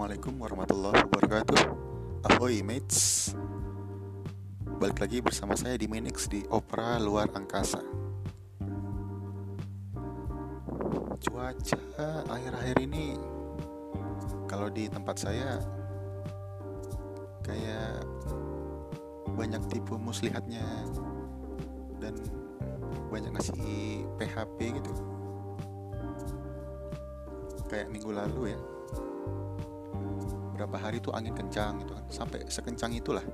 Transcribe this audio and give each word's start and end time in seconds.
Assalamualaikum 0.00 0.40
warahmatullahi 0.40 0.96
wabarakatuh. 1.12 1.60
Ahoy 2.24 2.64
mates. 2.64 3.36
Balik 4.80 4.96
lagi 4.96 5.20
bersama 5.20 5.52
saya 5.60 5.76
di 5.76 5.92
Minix 5.92 6.24
di 6.24 6.40
Opera 6.48 6.96
Luar 6.96 7.28
Angkasa. 7.36 7.84
Cuaca 11.20 11.80
akhir-akhir 12.32 12.80
ini 12.80 13.20
Kalau 14.48 14.72
di 14.72 14.88
tempat 14.88 15.20
saya 15.20 15.60
Kayak 17.44 18.00
Banyak 19.36 19.68
tipu 19.68 20.00
muslihatnya 20.00 20.64
Dan 22.00 22.16
Banyak 23.12 23.36
ngasih 23.36 24.08
PHP 24.16 24.80
gitu. 24.80 24.92
Kayak 27.68 27.92
minggu 27.92 28.16
lalu 28.16 28.56
ya 28.56 28.69
berapa 30.60 30.76
hari 30.76 31.00
tuh 31.00 31.16
angin 31.16 31.32
kencang 31.32 31.80
gitu 31.80 31.96
kan. 31.96 32.04
Sampai 32.12 32.44
sekencang 32.44 32.92
itulah. 32.92 33.24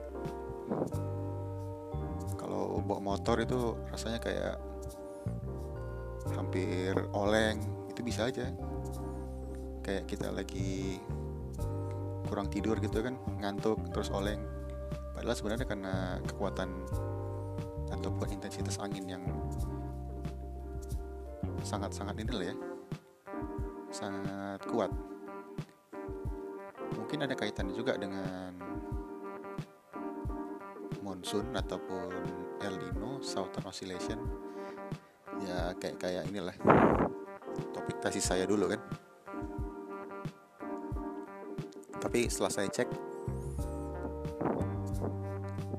Kalau 2.39 2.79
bawa 2.87 3.03
motor 3.03 3.43
itu 3.43 3.75
rasanya 3.91 4.23
kayak 4.23 4.63
hampir 6.39 6.95
oleng. 7.11 7.59
Itu 7.91 8.07
bisa 8.07 8.31
aja. 8.31 8.47
Kayak 9.83 10.07
kita 10.07 10.31
lagi 10.31 11.03
kurang 12.31 12.47
tidur 12.47 12.79
gitu 12.79 13.03
kan 13.03 13.19
ngantuk 13.43 13.83
terus 13.91 14.15
oleng. 14.15 14.39
Padahal 15.19 15.35
sebenarnya 15.35 15.67
karena 15.67 16.23
kekuatan 16.31 16.71
ataupun 17.91 18.39
intensitas 18.39 18.79
angin 18.79 19.03
yang 19.11 19.27
sangat-sangat 21.67 22.23
ini 22.23 22.31
lah 22.31 22.47
ya. 22.55 22.57
Sangat 23.91 24.63
kuat 24.71 24.95
mungkin 27.07 27.23
ada 27.23 27.39
kaitannya 27.39 27.71
juga 27.71 27.95
dengan 27.95 28.51
monsoon 31.07 31.55
ataupun 31.55 32.11
El 32.59 32.83
Nino 32.83 33.23
Southern 33.23 33.71
Oscillation. 33.71 34.19
Ya 35.39 35.71
kayak 35.79 36.03
kayak 36.03 36.27
inilah 36.35 36.59
topik 37.71 38.03
tesis 38.03 38.27
saya 38.27 38.43
dulu 38.43 38.75
kan. 38.75 38.83
Tapi 42.03 42.27
setelah 42.27 42.51
saya 42.51 42.75
cek 42.75 42.91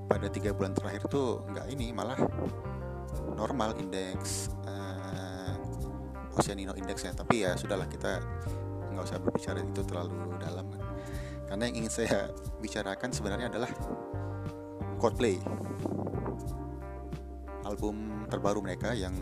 pada 0.08 0.32
tiga 0.32 0.56
bulan 0.56 0.72
terakhir 0.72 1.12
tuh 1.12 1.44
nggak 1.52 1.68
ini 1.76 1.92
malah 1.92 2.16
normal 3.36 3.76
indeks 3.76 4.48
uh, 4.64 5.60
Oceanino 6.40 6.72
Index 6.80 7.04
ya. 7.04 7.12
Tapi 7.12 7.44
ya 7.44 7.60
sudahlah 7.60 7.92
kita 7.92 8.24
nggak 8.96 9.04
usah 9.04 9.20
berbicara 9.20 9.60
itu 9.60 9.84
terlalu 9.84 10.40
dalam 10.40 10.67
karena 11.48 11.64
yang 11.72 11.76
ingin 11.84 11.94
saya 11.94 12.28
bicarakan 12.60 13.10
sebenarnya 13.16 13.48
adalah 13.48 13.72
Coldplay. 15.00 15.40
Album 17.64 18.28
terbaru 18.28 18.60
mereka 18.64 18.92
yang 18.92 19.16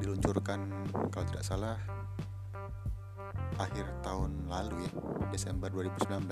diluncurkan 0.00 0.88
kalau 1.12 1.26
tidak 1.28 1.44
salah 1.44 1.76
akhir 3.60 3.84
tahun 4.00 4.48
lalu 4.48 4.88
ya 4.88 4.92
Desember 5.28 5.68
2019 5.68 6.24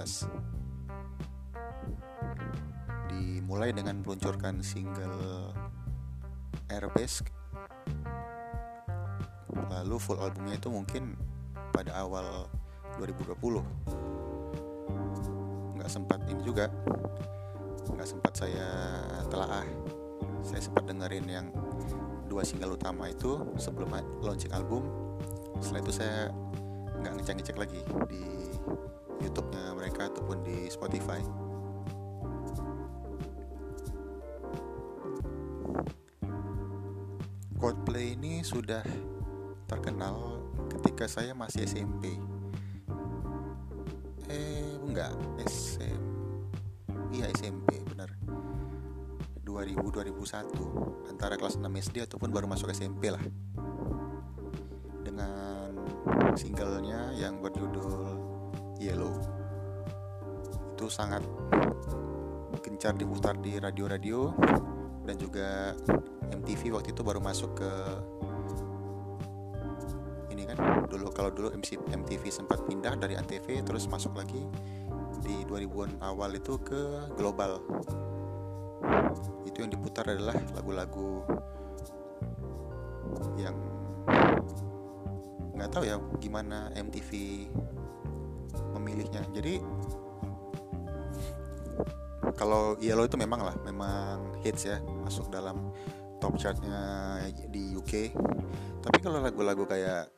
dimulai 3.12 3.72
dengan 3.76 4.00
meluncurkan 4.00 4.64
single 4.64 5.52
Airbase. 6.72 7.24
Lalu 9.68 9.96
full 10.00 10.20
albumnya 10.20 10.56
itu 10.56 10.68
mungkin 10.72 11.16
pada 11.72 11.92
awal 12.00 12.48
2020 13.00 14.07
nggak 15.88 16.04
sempat 16.04 16.20
ini 16.28 16.44
juga. 16.44 16.68
Nggak 17.96 18.08
sempat 18.12 18.32
saya 18.36 18.68
telaah. 19.32 19.64
Saya 20.44 20.60
sempat 20.60 20.84
dengerin 20.84 21.24
yang 21.24 21.48
dua 22.28 22.44
single 22.44 22.76
utama 22.76 23.08
itu 23.08 23.40
sebelum 23.56 23.96
launching 24.20 24.52
album. 24.52 24.84
Setelah 25.64 25.80
itu 25.80 25.92
saya 25.96 26.28
nggak 27.00 27.12
ngecek-ngecek 27.16 27.56
lagi 27.56 27.80
di 28.04 28.20
YouTube-nya 29.24 29.72
mereka 29.72 30.12
ataupun 30.12 30.44
di 30.44 30.68
Spotify. 30.68 31.24
Coldplay 37.56 38.12
ini 38.12 38.44
sudah 38.44 38.84
terkenal 39.64 40.36
ketika 40.68 41.08
saya 41.08 41.32
masih 41.32 41.64
SMP 41.64 42.12
enggak. 44.98 45.12
SM 45.46 45.67
2001 50.18 51.14
antara 51.14 51.38
kelas 51.38 51.62
6 51.62 51.70
SD 51.70 52.02
ataupun 52.10 52.34
baru 52.34 52.50
masuk 52.50 52.74
SMP 52.74 53.14
lah. 53.14 53.22
Dengan 55.06 55.70
singlenya 56.34 57.14
yang 57.14 57.38
berjudul 57.38 58.18
Yellow. 58.82 59.14
Itu 60.74 60.90
sangat 60.90 61.22
gencar 62.62 62.94
diputar 62.98 63.38
di 63.38 63.58
radio-radio 63.58 64.34
dan 65.06 65.16
juga 65.16 65.74
MTV 66.28 66.74
waktu 66.74 66.92
itu 66.92 67.00
baru 67.00 67.22
masuk 67.22 67.56
ke 67.58 67.72
ini 70.30 70.44
kan 70.44 70.84
dulu 70.86 71.08
kalau 71.10 71.32
dulu 71.32 71.48
MTV 71.90 72.22
sempat 72.28 72.60
pindah 72.68 72.94
dari 73.00 73.16
ANTV 73.16 73.64
terus 73.64 73.88
masuk 73.88 74.14
lagi 74.14 74.44
di 75.24 75.42
2000-an 75.48 75.98
awal 76.04 76.36
itu 76.36 76.60
ke 76.62 77.10
global 77.16 77.58
itu 79.46 79.58
yang 79.64 79.70
diputar 79.72 80.06
adalah 80.06 80.36
lagu-lagu 80.54 81.24
yang 83.40 83.56
nggak 85.58 85.70
tahu 85.74 85.84
ya 85.86 85.96
gimana 86.22 86.70
MTV 86.76 87.10
memilihnya. 88.78 89.22
Jadi 89.34 89.58
kalau 92.38 92.78
Yellow 92.78 93.10
itu 93.10 93.18
memang 93.18 93.42
lah 93.42 93.56
memang 93.66 94.38
hits 94.46 94.70
ya 94.70 94.78
masuk 95.02 95.26
dalam 95.26 95.74
top 96.22 96.38
chartnya 96.38 97.18
di 97.50 97.74
UK 97.74 98.14
tapi 98.82 98.98
kalau 99.02 99.18
lagu-lagu 99.18 99.66
kayak 99.66 100.10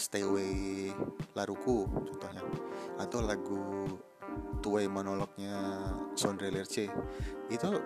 Stay 0.00 0.24
Away 0.24 0.90
Laruku 1.36 1.84
contohnya 1.86 2.42
atau 2.96 3.20
lagu 3.20 3.60
Tuai 4.60 4.88
monolognya 4.88 5.88
Sondre 6.16 6.48
Lerche. 6.48 6.88
Itu 7.52 7.80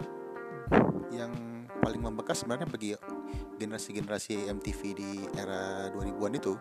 yang 1.11 1.33
paling 1.81 2.03
membekas 2.05 2.45
sebenarnya 2.45 2.69
bagi 2.69 2.93
generasi-generasi 3.59 4.51
MTV 4.53 4.81
di 4.95 5.11
era 5.35 5.91
2000-an 5.95 6.33
itu 6.37 6.53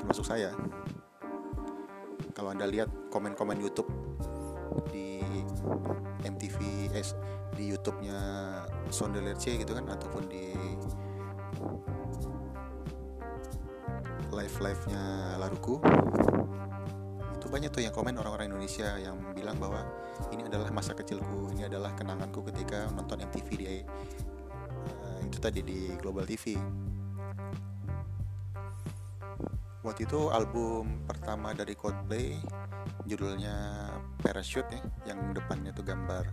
termasuk 0.00 0.24
saya. 0.26 0.50
Kalau 2.34 2.50
anda 2.50 2.66
lihat 2.66 2.90
komen-komen 3.14 3.62
YouTube 3.62 3.88
di 4.90 5.22
MTV 6.26 6.58
eh, 6.90 7.06
di 7.54 7.64
YouTube-nya 7.70 8.18
Sondre 8.90 9.22
Lerche 9.22 9.54
gitu 9.54 9.72
kan 9.72 9.86
ataupun 9.86 10.26
di 10.26 10.50
live 14.34 14.56
live 14.58 14.82
nya 14.90 15.02
Laruku 15.38 15.78
banyak 17.54 17.70
tuh 17.70 17.86
yang 17.86 17.94
komen 17.94 18.18
orang-orang 18.18 18.50
Indonesia 18.50 18.98
yang 18.98 19.14
bilang 19.30 19.54
bahwa 19.62 19.86
ini 20.34 20.42
adalah 20.42 20.74
masa 20.74 20.90
kecilku 20.90 21.54
ini 21.54 21.70
adalah 21.70 21.94
kenanganku 21.94 22.42
ketika 22.50 22.90
nonton 22.90 23.22
MTV 23.30 23.48
di 23.54 23.66
uh, 23.70 25.18
itu 25.22 25.38
tadi 25.38 25.62
di 25.62 25.94
Global 26.02 26.26
TV 26.26 26.58
waktu 29.86 30.02
itu 30.02 30.34
album 30.34 31.06
pertama 31.06 31.54
dari 31.54 31.78
Coldplay 31.78 32.42
judulnya 33.06 33.86
Parachute 34.18 34.74
ya 34.74 35.14
yang 35.14 35.30
depannya 35.30 35.70
tuh 35.70 35.86
gambar 35.86 36.26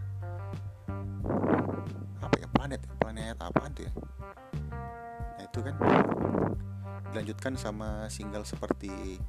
apa 2.18 2.36
ya 2.42 2.50
planet 2.50 2.82
planet 2.98 3.38
apa 3.38 3.70
tuh 3.70 3.86
ya? 3.86 3.94
Nah 5.38 5.44
itu 5.46 5.60
kan 5.62 5.76
dilanjutkan 7.14 7.54
sama 7.62 8.10
single 8.10 8.42
seperti 8.42 9.22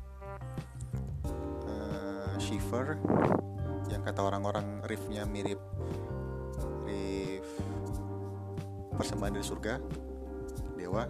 Shiver 2.42 2.98
yang 3.86 4.02
kata 4.02 4.18
orang-orang 4.18 4.82
riffnya 4.90 5.22
mirip 5.22 5.62
riff 6.82 7.46
persembahan 8.98 9.38
dari 9.38 9.46
surga 9.46 9.74
dewa. 10.74 11.06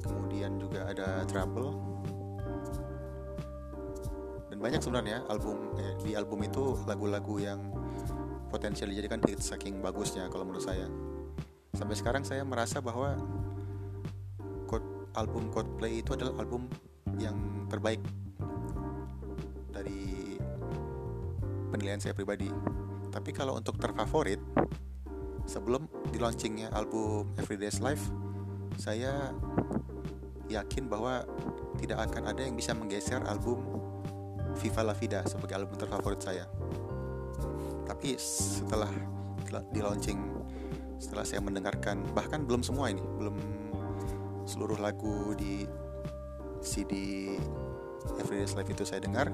Kemudian 0.00 0.56
juga 0.56 0.88
ada 0.88 1.26
Trouble. 1.28 1.76
Dan 4.48 4.56
banyak 4.62 4.80
sebenarnya 4.80 5.28
album 5.28 5.76
eh, 5.76 5.94
di 6.00 6.16
album 6.16 6.40
itu 6.48 6.80
lagu-lagu 6.88 7.36
yang 7.36 7.60
potensial 8.48 8.88
dijadikan 8.88 9.20
hit 9.28 9.44
saking 9.44 9.84
bagusnya 9.84 10.32
kalau 10.32 10.48
menurut 10.48 10.64
saya. 10.64 10.88
Sampai 11.76 11.92
sekarang 11.98 12.24
saya 12.24 12.40
merasa 12.40 12.80
bahwa 12.80 13.20
album 15.16 15.48
Coldplay 15.48 16.04
itu 16.04 16.12
adalah 16.12 16.44
album 16.44 16.68
yang 17.16 17.66
terbaik 17.72 17.98
penilaian 21.86 22.02
saya 22.02 22.18
pribadi. 22.18 22.50
Tapi 23.14 23.30
kalau 23.30 23.54
untuk 23.54 23.78
terfavorit 23.78 24.42
sebelum 25.46 25.86
di 26.10 26.18
launchingnya 26.18 26.74
album 26.74 27.30
Everyday's 27.38 27.78
Life 27.78 28.10
saya 28.74 29.30
yakin 30.50 30.90
bahwa 30.90 31.22
tidak 31.78 32.10
akan 32.10 32.34
ada 32.34 32.42
yang 32.42 32.58
bisa 32.58 32.74
menggeser 32.74 33.22
album 33.30 33.62
Viva 34.58 34.82
La 34.82 34.98
Vida 34.98 35.22
sebagai 35.30 35.62
album 35.62 35.78
terfavorit 35.78 36.18
saya. 36.18 36.50
Tapi 37.86 38.18
setelah 38.18 38.90
di 39.70 39.78
launching 39.78 40.18
setelah 40.98 41.22
saya 41.22 41.38
mendengarkan 41.38 42.02
bahkan 42.18 42.42
belum 42.42 42.66
semua 42.66 42.90
ini 42.90 43.06
belum 43.14 43.38
seluruh 44.42 44.82
lagu 44.82 45.38
di 45.38 45.62
CD 46.66 47.30
Everyday's 48.18 48.58
Life 48.58 48.74
itu 48.74 48.82
saya 48.82 48.98
dengar 48.98 49.30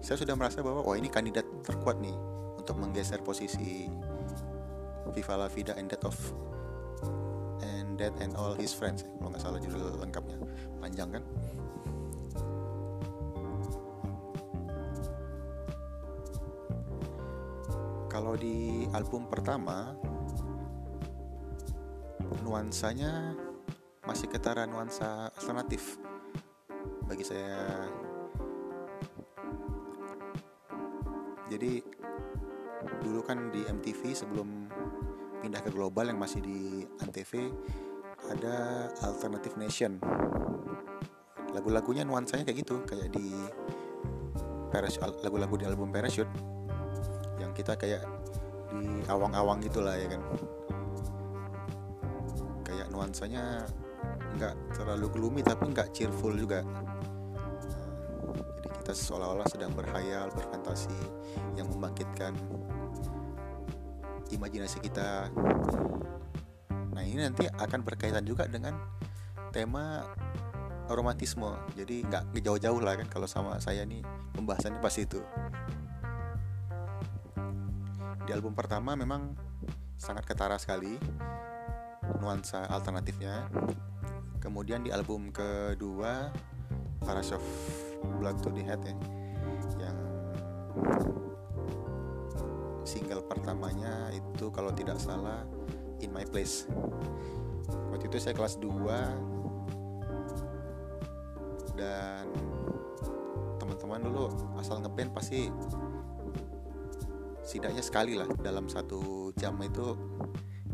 saya 0.00 0.16
sudah 0.20 0.34
merasa 0.38 0.62
bahwa 0.62 0.84
oh 0.84 0.94
ini 0.94 1.10
kandidat 1.10 1.44
terkuat 1.66 1.98
nih 1.98 2.14
untuk 2.56 2.76
menggeser 2.78 3.22
posisi 3.22 3.86
Viva 5.14 5.34
La 5.38 5.48
Vida 5.48 5.72
and 5.78 5.88
Death 5.88 6.06
of 6.06 6.18
and 7.62 7.96
Death 7.96 8.16
and 8.20 8.34
All 8.34 8.52
His 8.58 8.74
Friends 8.74 9.06
kalau 9.06 9.32
nggak 9.32 9.42
salah 9.42 9.60
judul 9.62 9.96
lengkapnya. 10.02 10.36
Panjang 10.82 11.08
kan? 11.20 11.24
Kalau 18.10 18.32
di 18.32 18.88
album 18.96 19.28
pertama 19.28 19.92
nuansanya 22.40 23.36
masih 24.06 24.30
ketara 24.30 24.64
nuansa 24.64 25.28
alternatif. 25.34 25.98
Bagi 27.04 27.26
saya 27.26 27.86
jadi 31.46 31.78
dulu 33.02 33.22
kan 33.22 33.50
di 33.54 33.62
MTV 33.66 34.02
sebelum 34.14 34.66
pindah 35.42 35.62
ke 35.62 35.70
global 35.70 36.10
yang 36.10 36.18
masih 36.18 36.42
di 36.42 36.82
Antv 37.02 37.54
ada 38.26 38.88
Alternative 39.06 39.54
Nation. 39.54 40.02
Lagu-lagunya 41.54 42.02
nuansanya 42.02 42.42
kayak 42.42 42.66
gitu. 42.66 42.82
Kayak 42.82 43.14
di 43.14 43.30
lagu-lagu 45.24 45.56
di 45.56 45.64
album 45.64 45.88
Parachute 45.88 46.28
yang 47.40 47.56
kita 47.56 47.80
kayak 47.80 48.04
di 48.76 49.00
awang-awang 49.08 49.62
gitulah 49.62 49.94
ya 49.94 50.10
kan. 50.10 50.22
Kayak 52.66 52.90
nuansanya 52.90 53.64
nggak 54.36 54.54
terlalu 54.76 55.06
gloomy 55.14 55.40
tapi 55.40 55.72
nggak 55.72 55.96
cheerful 55.96 56.34
juga 56.36 56.60
kita 58.86 59.02
seolah-olah 59.02 59.50
sedang 59.50 59.74
berhayal, 59.74 60.30
berfantasi 60.30 60.94
yang 61.58 61.66
membangkitkan 61.74 62.38
imajinasi 64.30 64.78
kita. 64.78 65.26
Nah, 66.94 67.02
ini 67.02 67.18
nanti 67.18 67.50
akan 67.50 67.82
berkaitan 67.82 68.22
juga 68.22 68.46
dengan 68.46 68.78
tema 69.50 70.06
romantisme. 70.86 71.50
Jadi 71.74 72.06
nggak 72.06 72.30
jauh-jauh 72.38 72.78
lah 72.78 72.94
kan 72.94 73.10
kalau 73.10 73.26
sama 73.26 73.58
saya 73.58 73.82
nih 73.82 74.06
pembahasannya 74.38 74.78
pasti 74.78 75.02
itu. 75.02 75.18
Di 78.22 78.30
album 78.30 78.54
pertama 78.54 78.94
memang 78.94 79.34
sangat 79.98 80.30
ketara 80.30 80.62
sekali 80.62 80.94
nuansa 82.22 82.70
alternatifnya. 82.70 83.50
Kemudian 84.38 84.86
di 84.86 84.94
album 84.94 85.34
kedua 85.34 86.30
Parashof 87.02 87.42
Blood 88.18 88.42
to 88.46 88.50
the 88.54 88.62
Head 88.62 88.82
ya. 88.86 88.94
Yang 89.82 89.98
single 92.86 93.22
pertamanya 93.26 94.14
itu 94.14 94.48
kalau 94.54 94.70
tidak 94.70 95.02
salah 95.02 95.42
In 95.98 96.14
My 96.14 96.22
Place. 96.28 96.70
Waktu 97.90 98.06
itu 98.06 98.22
saya 98.22 98.34
kelas 98.36 98.62
2 98.62 98.86
dan 101.76 102.24
teman-teman 103.60 104.00
dulu 104.06 104.32
asal 104.56 104.80
ngeband 104.80 105.12
pasti 105.12 105.50
setidaknya 107.44 107.82
sekali 107.84 108.16
lah 108.16 108.26
dalam 108.40 108.66
satu 108.70 109.30
jam 109.36 109.58
itu 109.60 109.98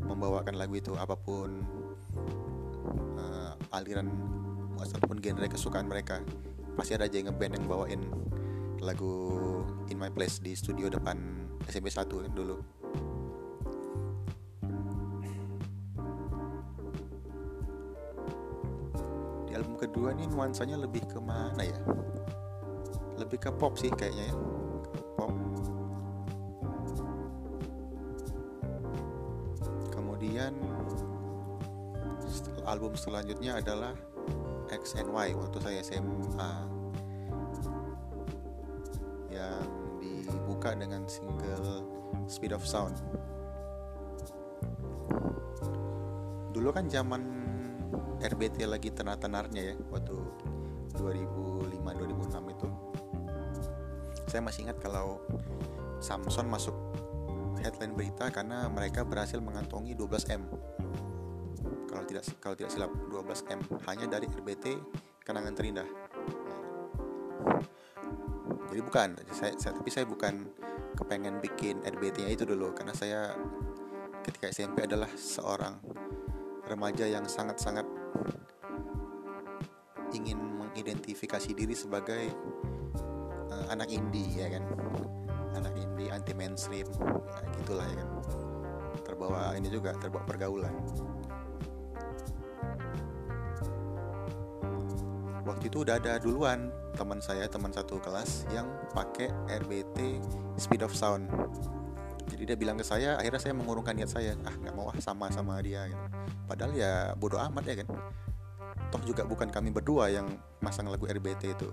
membawakan 0.05 0.59
lagu 0.61 0.77
itu. 0.77 0.93
Apa 0.99 1.17
pun 1.17 1.65
uh, 3.17 3.53
aliran 3.73 4.09
ataupun 4.77 5.23
genre 5.23 5.47
kesukaan 5.47 5.87
mereka 5.87 6.21
pasti 6.73 6.97
ada 6.97 7.05
aja 7.05 7.21
yang 7.21 7.29
ngeband 7.33 7.53
yang 7.61 7.67
bawain 7.69 8.01
lagu 8.83 9.15
In 9.93 10.01
My 10.01 10.11
Place 10.11 10.43
di 10.43 10.57
studio 10.59 10.91
depan 10.91 11.15
SMP 11.71 11.93
1 11.93 12.09
kan 12.09 12.33
dulu. 12.35 12.59
Di 19.47 19.53
album 19.55 19.79
kedua 19.79 20.11
nih 20.17 20.27
nuansanya 20.27 20.81
lebih 20.81 21.07
ke 21.07 21.23
mana 21.23 21.63
ya? 21.63 21.79
Lebih 23.21 23.39
ke 23.39 23.51
pop 23.55 23.79
sih 23.79 23.93
kayaknya 23.93 24.33
ya. 24.33 24.37
Pop. 25.15 25.31
Kemudian 29.95 30.57
album 32.67 32.99
selanjutnya 32.99 33.63
adalah 33.63 33.95
X 34.83 34.99
and 34.99 35.15
Y 35.15 35.31
waktu 35.39 35.63
saya 35.63 35.79
SMA 35.87 36.51
yang 39.31 39.63
dibuka 40.03 40.75
dengan 40.75 41.07
single 41.07 41.87
Speed 42.27 42.51
of 42.51 42.67
Sound. 42.67 42.99
Dulu 46.51 46.75
kan 46.75 46.91
zaman 46.91 47.23
RBT 48.19 48.67
lagi 48.67 48.91
tenar-tenarnya 48.91 49.63
ya 49.71 49.75
waktu 49.95 50.19
2005-2006 50.99 52.55
itu. 52.59 52.69
Saya 54.27 54.43
masih 54.43 54.67
ingat 54.67 54.83
kalau 54.83 55.23
Samson 56.03 56.51
masuk 56.51 56.75
headline 57.63 57.95
berita 57.95 58.35
karena 58.35 58.67
mereka 58.67 59.07
berhasil 59.07 59.39
mengantongi 59.39 59.95
12 59.95 60.27
M 60.35 60.43
kalau 60.51 60.72
tidak 62.13 62.29
kalau 62.45 62.53
tidak 62.53 62.71
silap 62.77 62.93
12 63.09 63.57
M. 63.57 63.61
Hanya 63.89 64.05
dari 64.05 64.29
RBT 64.29 64.67
Kenangan 65.25 65.57
Terindah. 65.57 65.89
Jadi 68.69 68.81
bukan 68.85 69.17
saya, 69.33 69.57
saya 69.57 69.73
tapi 69.73 69.89
saya 69.89 70.05
bukan 70.05 70.45
kepengen 70.93 71.41
bikin 71.41 71.81
RBT-nya 71.81 72.37
itu 72.37 72.45
dulu 72.45 72.77
karena 72.77 72.93
saya 72.93 73.33
ketika 74.21 74.53
SMP 74.53 74.85
adalah 74.85 75.09
seorang 75.17 75.81
remaja 76.69 77.09
yang 77.09 77.25
sangat-sangat 77.25 77.85
ingin 80.13 80.37
mengidentifikasi 80.37 81.57
diri 81.57 81.73
sebagai 81.73 82.29
uh, 83.49 83.67
anak 83.73 83.89
indie 83.89 84.37
ya 84.37 84.53
kan? 84.53 84.65
Anak 85.57 85.73
indie 85.81 86.13
anti 86.13 86.33
mainstream 86.37 86.89
ya, 86.93 87.41
gitulah 87.61 87.89
ya 87.89 88.05
kan? 88.05 88.09
Terbawa 89.01 89.57
ini 89.57 89.69
juga 89.73 89.97
terbawa 89.97 90.25
pergaulan 90.29 90.73
waktu 95.53 95.69
itu 95.69 95.85
udah 95.85 96.01
ada 96.01 96.17
duluan 96.17 96.73
teman 96.97 97.21
saya 97.21 97.45
teman 97.45 97.69
satu 97.69 98.01
kelas 98.01 98.49
yang 98.57 98.65
pakai 98.97 99.29
RBT 99.53 100.25
Speed 100.57 100.81
of 100.81 100.97
Sound. 100.97 101.29
Jadi 102.33 102.49
dia 102.49 102.57
bilang 102.57 102.81
ke 102.81 102.85
saya 102.89 103.21
akhirnya 103.21 103.37
saya 103.37 103.53
mengurungkan 103.53 103.93
niat 103.93 104.09
saya. 104.09 104.33
Ah 104.49 104.57
nggak 104.57 104.73
mau 104.73 104.89
ah 104.89 104.97
sama 104.97 105.29
sama 105.29 105.61
dia 105.61 105.85
gitu. 105.93 106.01
padahal 106.49 106.73
ya 106.73 107.13
bodoh 107.21 107.37
amat 107.53 107.65
ya 107.69 107.75
kan? 107.85 107.89
Toh 108.89 109.03
juga 109.05 109.29
bukan 109.29 109.53
kami 109.53 109.69
berdua 109.69 110.09
yang 110.09 110.33
masang 110.65 110.89
lagu 110.89 111.05
RBT 111.05 111.43
itu. 111.53 111.69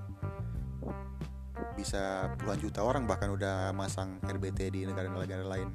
Bisa 1.79 2.27
puluhan 2.35 2.59
juta 2.59 2.83
orang 2.83 3.07
bahkan 3.07 3.31
udah 3.31 3.71
masang 3.71 4.19
RBT 4.27 4.75
di 4.75 4.83
negara-negara 4.83 5.47
lain. 5.47 5.71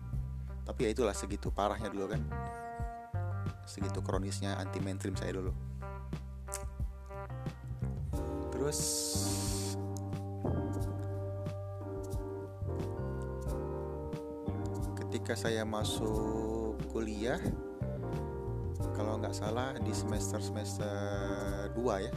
Tapi 0.69 0.81
ya 0.85 0.91
itulah 0.93 1.17
segitu 1.17 1.49
parahnya 1.49 1.89
dulu 1.89 2.13
kan? 2.13 2.21
Segitu 3.65 4.05
kronisnya 4.05 4.61
anti 4.61 4.77
mainstream 4.85 5.17
saya 5.17 5.41
dulu 5.41 5.74
terus 8.65 8.81
ketika 14.97 15.37
saya 15.37 15.69
masuk 15.69 16.81
kuliah 16.89 17.37
kalau 18.97 19.21
nggak 19.21 19.37
salah 19.37 19.77
di 19.77 19.93
semester 19.93 20.41
semester 20.41 20.97
2 21.77 22.09
ya 22.09 22.13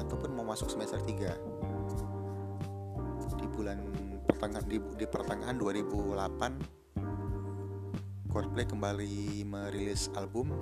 ataupun 0.00 0.32
mau 0.32 0.48
masuk 0.48 0.72
semester 0.72 0.96
3 1.04 3.36
di 3.36 3.44
bulan 3.52 3.84
pertengahan 4.24 4.64
di, 4.64 4.80
di 4.96 5.04
pertengahan 5.04 5.60
2008 5.60 8.32
Coldplay 8.32 8.64
kembali 8.64 9.44
merilis 9.44 10.08
album 10.16 10.56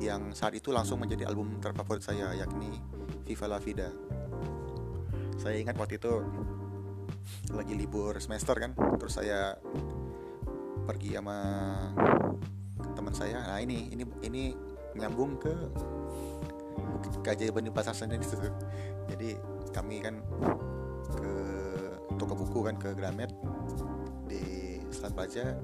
yang 0.00 0.32
saat 0.32 0.56
itu 0.56 0.72
langsung 0.72 1.04
menjadi 1.04 1.28
album 1.28 1.60
terfavorit 1.60 2.00
saya 2.00 2.32
yakni 2.32 2.99
Viva 3.30 3.46
La 3.46 3.62
Vida. 3.62 3.86
Saya 5.38 5.62
ingat 5.62 5.78
waktu 5.78 6.02
itu 6.02 6.10
lagi 7.54 7.78
libur 7.78 8.18
semester 8.18 8.58
kan 8.58 8.74
terus 8.98 9.22
saya 9.22 9.54
pergi 10.82 11.14
sama 11.14 11.38
teman 12.98 13.14
saya. 13.14 13.38
Nah 13.46 13.62
ini 13.62 13.94
ini 13.94 14.02
ini 14.26 14.42
nyambung 14.98 15.38
ke 15.38 15.54
keajaiban 17.22 17.62
di 17.62 17.70
pasar 17.70 17.94
Senen 17.94 18.18
itu. 18.18 18.34
Jadi 19.14 19.38
kami 19.70 20.02
kan 20.02 20.18
ke 21.14 21.32
toko 22.18 22.34
buku 22.34 22.66
kan 22.66 22.74
ke 22.82 22.98
Gramet 22.98 23.30
di 24.26 24.42
Selat 24.90 25.14
Baja. 25.14 25.54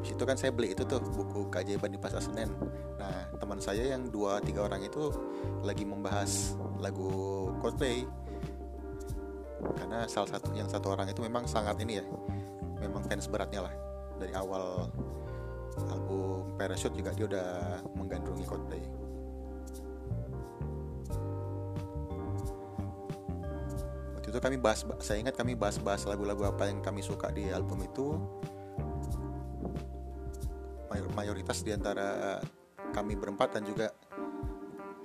Situ 0.00 0.24
kan 0.24 0.40
saya 0.40 0.48
beli 0.48 0.72
itu 0.72 0.80
tuh 0.88 0.96
buku 1.04 1.52
keajaiban 1.52 1.92
di 1.92 2.00
pasar 2.00 2.24
Senen. 2.24 2.48
Nah 2.96 3.23
teman 3.44 3.60
saya 3.60 3.92
yang 3.92 4.08
dua 4.08 4.40
tiga 4.40 4.64
orang 4.64 4.88
itu 4.88 5.12
lagi 5.60 5.84
membahas 5.84 6.56
lagu 6.80 7.52
Coldplay. 7.60 8.08
Karena 9.76 10.08
salah 10.08 10.32
satu 10.32 10.56
yang 10.56 10.64
satu 10.64 10.96
orang 10.96 11.12
itu 11.12 11.20
memang 11.20 11.44
sangat 11.44 11.76
ini 11.84 12.00
ya 12.00 12.04
memang 12.80 13.04
fans 13.04 13.28
beratnya 13.28 13.68
lah. 13.68 13.74
Dari 14.16 14.32
awal 14.32 14.88
album 15.92 16.56
Parachute 16.56 16.96
juga 16.96 17.12
dia 17.12 17.28
udah 17.28 17.48
menggandrungi 18.00 18.44
Coldplay. 18.48 18.80
Waktu 24.16 24.26
itu 24.32 24.40
kami 24.40 24.56
bahas 24.56 24.88
saya 25.04 25.20
ingat 25.20 25.36
kami 25.36 25.52
bahas-bahas 25.52 26.08
lagu-lagu 26.08 26.48
apa 26.48 26.72
yang 26.72 26.80
kami 26.80 27.04
suka 27.04 27.28
di 27.28 27.52
album 27.52 27.84
itu. 27.84 28.16
Mayoritas 31.14 31.62
di 31.62 31.70
antara 31.70 32.42
kami 32.94 33.18
berempat 33.18 33.58
dan 33.58 33.66
juga 33.66 33.90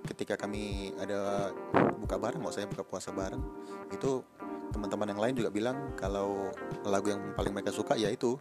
ketika 0.06 0.38
kami 0.38 0.94
ada 1.02 1.50
buka 1.98 2.22
bareng 2.22 2.42
mau 2.42 2.54
saya 2.54 2.70
buka 2.70 2.86
puasa 2.86 3.10
bareng 3.10 3.42
itu 3.90 4.22
teman-teman 4.70 5.10
yang 5.10 5.22
lain 5.22 5.34
juga 5.34 5.50
bilang 5.50 5.78
kalau 5.98 6.54
lagu 6.86 7.10
yang 7.10 7.34
paling 7.34 7.50
mereka 7.50 7.74
suka 7.74 7.98
yaitu 7.98 8.38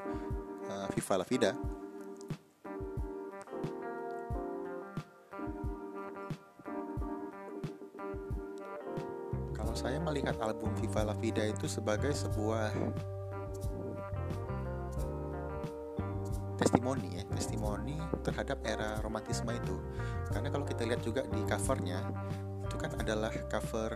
uh, 0.69 0.87
Viva 0.93 1.15
La 1.17 1.27
Vida. 1.27 1.53
Kalau 9.57 9.75
saya 9.75 9.97
melihat 9.99 10.37
album 10.45 10.71
Viva 10.77 11.09
La 11.09 11.17
Vida 11.17 11.43
itu 11.45 11.65
sebagai 11.65 12.13
sebuah 12.13 12.73
testimoni 16.89 17.21
ya 17.21 17.25
testimoni 17.37 17.97
terhadap 18.25 18.59
era 18.65 18.97
romantisme 19.05 19.53
itu 19.53 19.77
karena 20.33 20.49
kalau 20.49 20.65
kita 20.65 20.89
lihat 20.89 21.05
juga 21.05 21.21
di 21.29 21.45
covernya 21.45 22.01
itu 22.65 22.77
kan 22.81 22.91
adalah 22.97 23.33
cover 23.53 23.93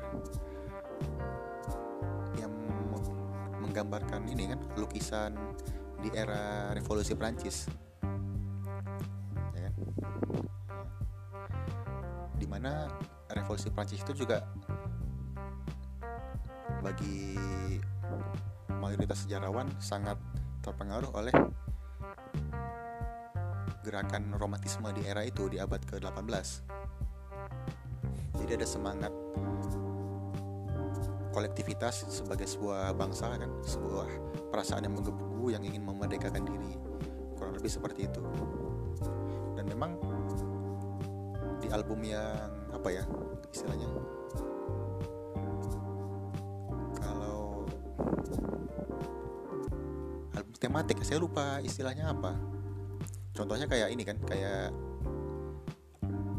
menggambarkan 3.64 4.28
ini 4.28 4.52
kan 4.52 4.60
lukisan 4.76 5.32
di 6.04 6.12
era 6.12 6.76
revolusi 6.76 7.16
Prancis 7.16 7.72
ya 9.56 9.60
kan? 9.64 9.74
di 12.36 12.44
mana 12.44 12.92
revolusi 13.32 13.72
Prancis 13.72 14.04
itu 14.04 14.12
juga 14.28 14.44
bagi 16.84 17.40
mayoritas 18.76 19.24
sejarawan 19.24 19.72
sangat 19.80 20.20
terpengaruh 20.60 21.08
oleh 21.16 21.32
gerakan 23.82 24.32
romantisme 24.38 24.88
di 24.94 25.02
era 25.04 25.26
itu 25.26 25.50
di 25.50 25.58
abad 25.58 25.82
ke-18 25.84 26.46
jadi 28.42 28.56
ada 28.58 28.66
semangat 28.66 29.12
kolektivitas 31.32 32.04
sebagai 32.12 32.44
sebuah 32.44 32.92
bangsa 32.92 33.32
kan 33.40 33.50
sebuah 33.64 34.06
perasaan 34.52 34.84
yang 34.84 34.94
menggebu 35.00 35.48
yang 35.48 35.64
ingin 35.64 35.82
memerdekakan 35.82 36.44
diri. 36.44 36.76
Kurang 37.34 37.56
lebih 37.56 37.72
seperti 37.72 38.06
itu. 38.06 38.22
Dan 39.56 39.64
memang 39.66 39.96
di 41.58 41.72
album 41.72 42.04
yang 42.04 42.52
apa 42.70 42.88
ya 42.92 43.04
istilahnya? 43.50 43.88
Kalau 47.00 47.64
album 50.36 50.54
tematik 50.60 51.00
saya 51.02 51.18
lupa 51.18 51.58
istilahnya 51.64 52.12
apa 52.12 52.36
contohnya 53.32 53.66
kayak 53.66 53.88
ini 53.92 54.04
kan 54.04 54.16
kayak 54.28 54.70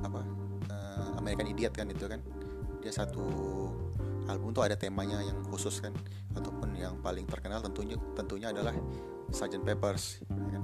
apa 0.05 0.21
uh, 0.69 1.09
American 1.17 1.50
Idiot 1.50 1.73
kan 1.73 1.89
itu 1.89 2.05
kan 2.05 2.21
dia 2.79 2.93
satu 2.93 3.25
album 4.29 4.55
tuh 4.55 4.63
ada 4.63 4.77
temanya 4.77 5.19
yang 5.19 5.41
khusus 5.50 5.81
kan 5.81 5.91
ataupun 6.38 6.77
yang 6.77 6.95
paling 7.01 7.27
terkenal 7.27 7.59
tentunya 7.59 7.97
tentunya 8.15 8.53
adalah 8.53 8.73
Sgt. 9.33 9.65
Peppers 9.65 10.21
ya 10.29 10.59
kan? 10.62 10.63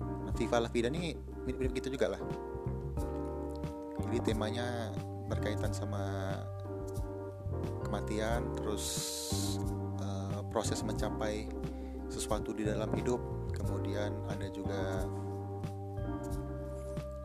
nah, 0.00 0.32
Viva 0.34 0.58
La 0.58 0.70
Vida 0.72 0.88
ini 0.88 1.12
mirip-mirip 1.44 1.72
gitu 1.78 1.94
juga 1.94 2.16
lah 2.16 2.20
jadi 4.08 4.32
temanya 4.32 4.88
berkaitan 5.28 5.70
sama 5.76 6.32
kematian 7.84 8.56
terus 8.56 8.84
uh, 10.00 10.40
proses 10.48 10.80
mencapai 10.80 11.48
sesuatu 12.08 12.56
di 12.56 12.64
dalam 12.64 12.88
hidup 12.96 13.37
kemudian 13.58 14.14
ada 14.30 14.46
juga 14.50 15.04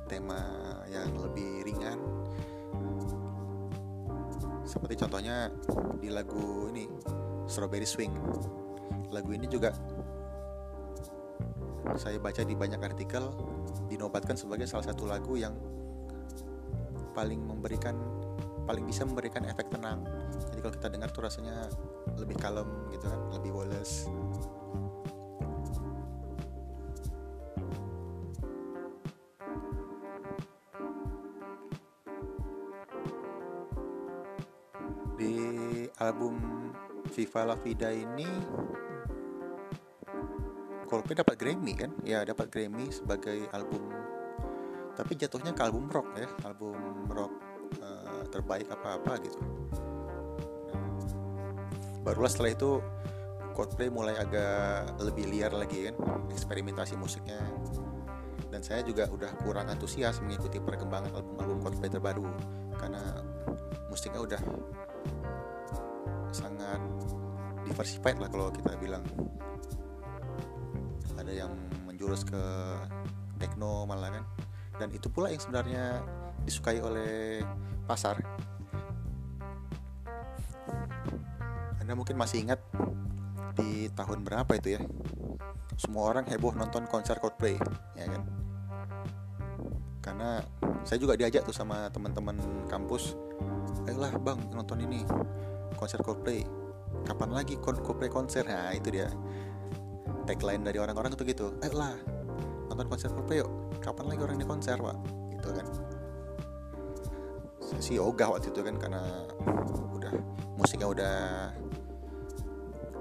tema 0.10 0.42
yang 0.90 1.10
lebih 1.18 1.66
ringan. 1.66 2.00
Seperti 4.64 5.06
contohnya 5.06 5.50
di 5.98 6.10
lagu 6.10 6.70
ini 6.74 6.90
Strawberry 7.46 7.88
Swing. 7.88 8.14
Lagu 9.14 9.30
ini 9.34 9.46
juga 9.46 9.74
saya 11.94 12.18
baca 12.18 12.42
di 12.42 12.58
banyak 12.58 12.82
artikel 12.82 13.30
dinobatkan 13.86 14.34
sebagai 14.34 14.66
salah 14.66 14.90
satu 14.90 15.06
lagu 15.06 15.38
yang 15.38 15.54
paling 17.14 17.38
memberikan 17.46 17.94
paling 18.66 18.88
bisa 18.88 19.06
memberikan 19.06 19.46
efek 19.46 19.70
tenang. 19.70 20.02
Jadi 20.50 20.60
kalau 20.64 20.74
kita 20.74 20.88
dengar 20.90 21.10
tuh 21.14 21.28
rasanya 21.28 21.70
lebih 22.18 22.40
kalem 22.40 22.68
gitu 22.90 23.06
kan 23.06 23.20
lebih 23.36 23.52
woles 23.54 24.08
Viva 37.14 37.42
La 37.46 37.56
Vida 37.62 37.94
ini 37.94 38.26
Coldplay 40.90 41.18
dapat 41.18 41.36
Grammy 41.38 41.74
kan? 41.78 41.94
Ya 42.02 42.26
dapat 42.26 42.50
Grammy 42.50 42.90
sebagai 42.90 43.50
album 43.54 43.94
tapi 44.94 45.18
jatuhnya 45.18 45.58
ke 45.58 45.62
album 45.66 45.90
rock 45.90 46.10
ya. 46.14 46.30
Album 46.46 47.10
rock 47.10 47.34
uh, 47.82 48.22
terbaik 48.30 48.70
apa-apa 48.70 49.18
gitu. 49.26 49.42
Nah, 50.70 50.82
barulah 52.06 52.30
setelah 52.30 52.54
itu 52.54 52.78
Coldplay 53.54 53.90
mulai 53.90 54.18
agak 54.18 54.98
lebih 55.02 55.30
liar 55.30 55.54
lagi 55.54 55.90
kan? 55.90 55.98
Eksperimentasi 56.34 56.98
musiknya. 56.98 57.42
Dan 58.50 58.62
saya 58.62 58.86
juga 58.86 59.10
udah 59.10 59.34
kurang 59.42 59.70
antusias 59.70 60.22
mengikuti 60.22 60.62
perkembangan 60.62 61.10
album-album 61.14 61.58
Coldplay 61.62 61.90
terbaru 61.90 62.26
karena 62.78 63.02
musiknya 63.90 64.22
udah 64.22 64.42
sangat 66.34 66.82
diversified 67.64 68.18
lah 68.20 68.28
kalau 68.28 68.50
kita 68.50 68.76
bilang. 68.82 69.06
Ada 71.16 71.32
yang 71.46 71.54
menjurus 71.86 72.26
ke 72.26 72.42
techno 73.40 73.86
malah 73.86 74.10
kan. 74.12 74.26
Dan 74.82 74.90
itu 74.92 75.08
pula 75.08 75.30
yang 75.30 75.40
sebenarnya 75.40 76.02
disukai 76.44 76.82
oleh 76.82 77.46
pasar. 77.86 78.18
Anda 81.80 81.94
mungkin 81.94 82.18
masih 82.18 82.48
ingat 82.48 82.60
di 83.54 83.88
tahun 83.94 84.26
berapa 84.26 84.50
itu 84.58 84.76
ya? 84.76 84.82
Semua 85.78 86.10
orang 86.10 86.26
heboh 86.26 86.56
nonton 86.58 86.90
konser 86.90 87.20
Coldplay 87.22 87.60
ya 87.94 88.06
kan? 88.10 88.24
Karena 90.04 90.42
saya 90.84 91.00
juga 91.00 91.16
diajak 91.16 91.48
tuh 91.48 91.56
sama 91.56 91.88
teman-teman 91.92 92.36
kampus 92.68 93.16
ayolah 93.88 94.12
bang 94.20 94.40
nonton 94.52 94.84
ini 94.84 95.04
konser 95.76 96.00
Coldplay. 96.02 96.46
Kapan 97.04 97.30
lagi 97.34 97.58
Coldplay 97.60 98.10
konser? 98.10 98.46
Nah 98.46 98.72
itu 98.74 98.94
dia. 98.94 99.10
Tagline 100.24 100.64
dari 100.64 100.80
orang-orang 100.80 101.14
itu 101.14 101.24
gitu. 101.28 101.54
Eh 101.60 101.74
lah 101.74 101.94
nonton 102.72 102.88
konser 102.88 103.12
Coldplay 103.12 103.44
yuk. 103.44 103.52
Kapan 103.84 104.14
lagi 104.14 104.22
orang 104.24 104.36
ini 104.40 104.48
konser 104.48 104.78
pak? 104.80 104.98
Gitu 105.36 105.50
kan. 105.52 105.68
Sih 107.82 107.98
ogah 108.00 108.32
waktu 108.32 108.54
itu 108.54 108.62
kan 108.64 108.76
karena 108.80 109.02
udah 109.92 110.14
musiknya 110.56 110.88
udah 110.88 111.16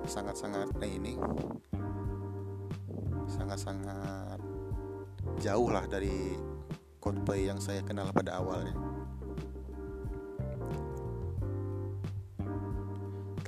sangat-sangat 0.06 0.66
nah 0.74 0.88
ini 0.88 1.14
sangat-sangat 3.30 4.40
jauh 5.38 5.70
lah 5.70 5.86
dari 5.86 6.34
Coldplay 7.02 7.50
yang 7.50 7.58
saya 7.58 7.82
kenal 7.82 8.10
pada 8.14 8.38
awalnya 8.38 8.74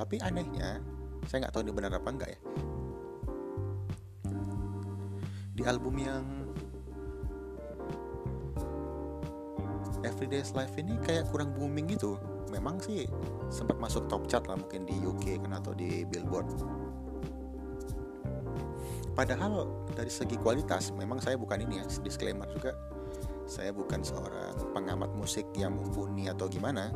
tapi 0.04 0.20
anehnya 0.20 0.84
saya 1.24 1.48
nggak 1.48 1.56
tahu 1.56 1.64
ini 1.64 1.72
benar 1.72 1.96
apa 1.96 2.08
enggak 2.12 2.28
ya. 2.36 2.40
Di 5.56 5.64
album 5.64 5.96
yang 5.96 6.24
Everyday's 10.04 10.52
Life 10.52 10.76
ini 10.76 11.00
kayak 11.00 11.32
kurang 11.32 11.56
booming 11.56 11.88
gitu. 11.88 12.20
Memang 12.52 12.84
sih 12.84 13.08
sempat 13.48 13.80
masuk 13.80 14.04
top 14.12 14.28
chart 14.28 14.44
lah 14.44 14.60
mungkin 14.60 14.84
di 14.84 14.92
UK 15.00 15.40
kan 15.40 15.56
atau 15.56 15.72
di 15.72 16.04
Billboard. 16.04 16.52
Padahal 19.16 19.88
dari 19.96 20.12
segi 20.12 20.36
kualitas 20.36 20.92
memang 20.92 21.16
saya 21.24 21.40
bukan 21.40 21.64
ini 21.64 21.80
ya 21.80 21.88
disclaimer 22.04 22.44
juga. 22.52 22.76
Saya 23.48 23.72
bukan 23.72 24.04
seorang 24.04 24.76
pengamat 24.76 25.16
musik 25.16 25.48
yang 25.56 25.72
mumpuni 25.72 26.28
atau 26.28 26.44
gimana. 26.44 26.92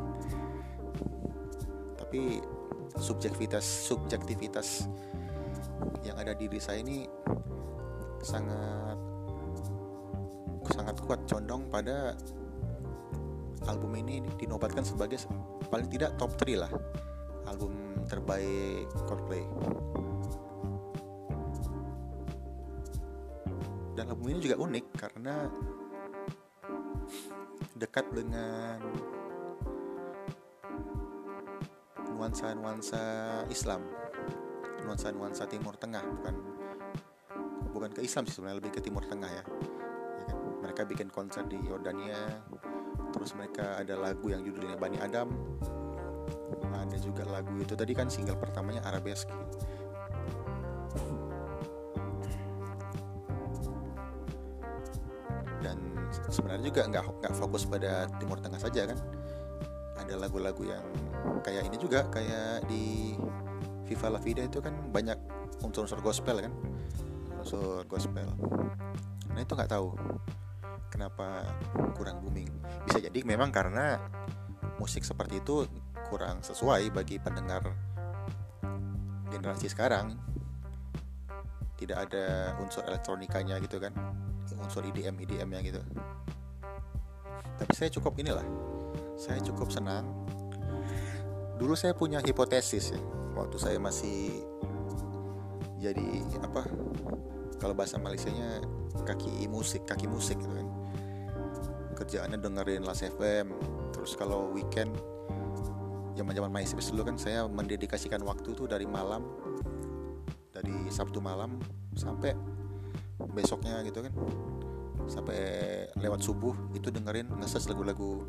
Tapi 1.97 2.58
subjektivitas 2.99 3.63
subjektivitas 3.63 4.85
yang 6.03 6.15
ada 6.19 6.35
di 6.35 6.47
diri 6.47 6.59
saya 6.59 6.83
ini 6.83 7.07
sangat 8.19 8.99
sangat 10.69 10.95
kuat 11.01 11.23
condong 11.25 11.65
pada 11.71 12.13
album 13.67 13.95
ini 13.99 14.23
dinobatkan 14.37 14.83
sebagai 14.83 15.23
paling 15.71 15.87
tidak 15.89 16.15
top 16.19 16.35
3 16.35 16.59
lah 16.59 16.71
album 17.49 17.89
terbaik 18.05 18.89
Coldplay. 19.09 19.43
Dan 23.97 24.05
album 24.09 24.31
ini 24.31 24.39
juga 24.39 24.57
unik 24.57 24.85
karena 24.95 25.35
dekat 27.75 28.05
dengan 28.15 28.79
nuansa-nuansa 32.29 33.01
Islam. 33.49 33.81
Nuansa-nuansa 34.85 35.49
Timur 35.49 35.73
Tengah 35.81 36.05
bukan 36.05 36.35
bukan 37.73 37.89
ke 37.89 38.05
Islam 38.05 38.29
sih 38.29 38.37
sebenarnya 38.37 38.61
lebih 38.61 38.77
ke 38.77 38.85
Timur 38.85 39.01
Tengah 39.01 39.33
ya, 39.33 39.41
ya 39.41 40.23
kan? 40.29 40.37
mereka 40.61 40.85
bikin 40.85 41.09
konser 41.09 41.49
di 41.49 41.57
Yordania 41.57 42.21
terus 43.09 43.33
mereka 43.33 43.81
ada 43.81 43.97
lagu 43.97 44.29
yang 44.29 44.45
judulnya 44.45 44.77
Bani 44.77 45.01
Adam. 45.01 45.33
Ada 46.69 47.01
juga 47.01 47.25
lagu 47.25 47.57
itu 47.57 47.73
tadi 47.73 47.97
kan 47.97 48.13
single 48.13 48.37
pertamanya 48.37 48.85
Arabesk 48.85 49.25
dan 55.65 55.81
sebenarnya 56.29 56.65
juga 56.69 56.81
nggak 56.93 57.05
nggak 57.25 57.33
fokus 57.33 57.65
pada 57.65 58.05
Timur 58.21 58.37
Tengah 58.37 58.61
saja 58.61 58.85
kan. 58.85 59.01
Ada 59.97 60.13
lagu-lagu 60.13 60.61
yang 60.61 60.85
kayak 61.41 61.67
ini 61.71 61.77
juga 61.79 62.07
kayak 62.11 62.67
di 62.67 63.15
Viva 63.89 64.07
La 64.13 64.21
Vida 64.21 64.45
itu 64.45 64.61
kan 64.61 64.75
banyak 64.93 65.17
unsur-unsur 65.65 65.99
gospel 66.03 66.45
kan? 66.45 66.53
Unsur 67.39 67.83
gospel. 67.89 68.27
Nah 69.33 69.41
itu 69.41 69.53
nggak 69.55 69.71
tahu 69.71 69.95
kenapa 70.93 71.47
kurang 71.95 72.21
booming. 72.21 72.49
Bisa 72.85 73.01
jadi 73.01 73.19
memang 73.23 73.49
karena 73.49 73.97
musik 74.77 75.01
seperti 75.03 75.41
itu 75.41 75.65
kurang 76.09 76.41
sesuai 76.45 76.91
bagi 76.93 77.17
pendengar 77.17 77.63
generasi 79.31 79.71
sekarang. 79.71 80.17
Tidak 81.79 81.95
ada 81.95 82.53
unsur 82.59 82.83
elektronikanya 82.83 83.57
gitu 83.63 83.79
kan? 83.79 83.95
Unsur 84.59 84.83
IDM 84.83 85.15
IDM 85.23 85.49
nya 85.49 85.61
gitu. 85.63 85.81
Tapi 87.59 87.73
saya 87.75 87.89
cukup 87.91 88.19
inilah 88.19 88.43
saya 89.19 89.43
cukup 89.43 89.67
senang 89.67 90.07
dulu 91.59 91.75
saya 91.75 91.91
punya 91.91 92.23
hipotesis 92.23 92.95
ya 92.95 92.99
waktu 93.35 93.59
saya 93.59 93.77
masih 93.77 94.31
jadi 95.79 96.23
apa 96.39 96.63
kalau 97.59 97.75
bahasa 97.75 97.99
Malaysianya 97.99 98.63
kaki 99.03 99.47
musik 99.51 99.83
kaki 99.83 100.07
musik 100.07 100.39
gitu 100.39 100.51
kan. 100.55 100.67
Kerjaannya 101.99 102.39
dengerin 102.39 102.87
Las 102.87 103.03
FM 103.03 103.51
terus 103.91 104.15
kalau 104.15 104.55
weekend 104.55 104.95
zaman 106.15 106.35
zaman 106.35 106.51
MySpace 106.51 106.91
dulu 106.95 107.11
kan 107.11 107.15
saya 107.19 107.47
mendedikasikan 107.47 108.23
waktu 108.23 108.55
tuh 108.55 108.67
dari 108.67 108.87
malam 108.87 109.23
dari 110.55 110.87
Sabtu 110.91 111.19
malam 111.19 111.59
sampai 111.95 112.35
besoknya 113.35 113.83
gitu 113.83 113.99
kan. 114.03 114.15
Sampai 115.11 115.39
lewat 115.99 116.23
subuh 116.23 116.55
itu 116.71 116.87
dengerin 116.91 117.27
ngeses 117.39 117.67
lagu-lagu 117.67 118.23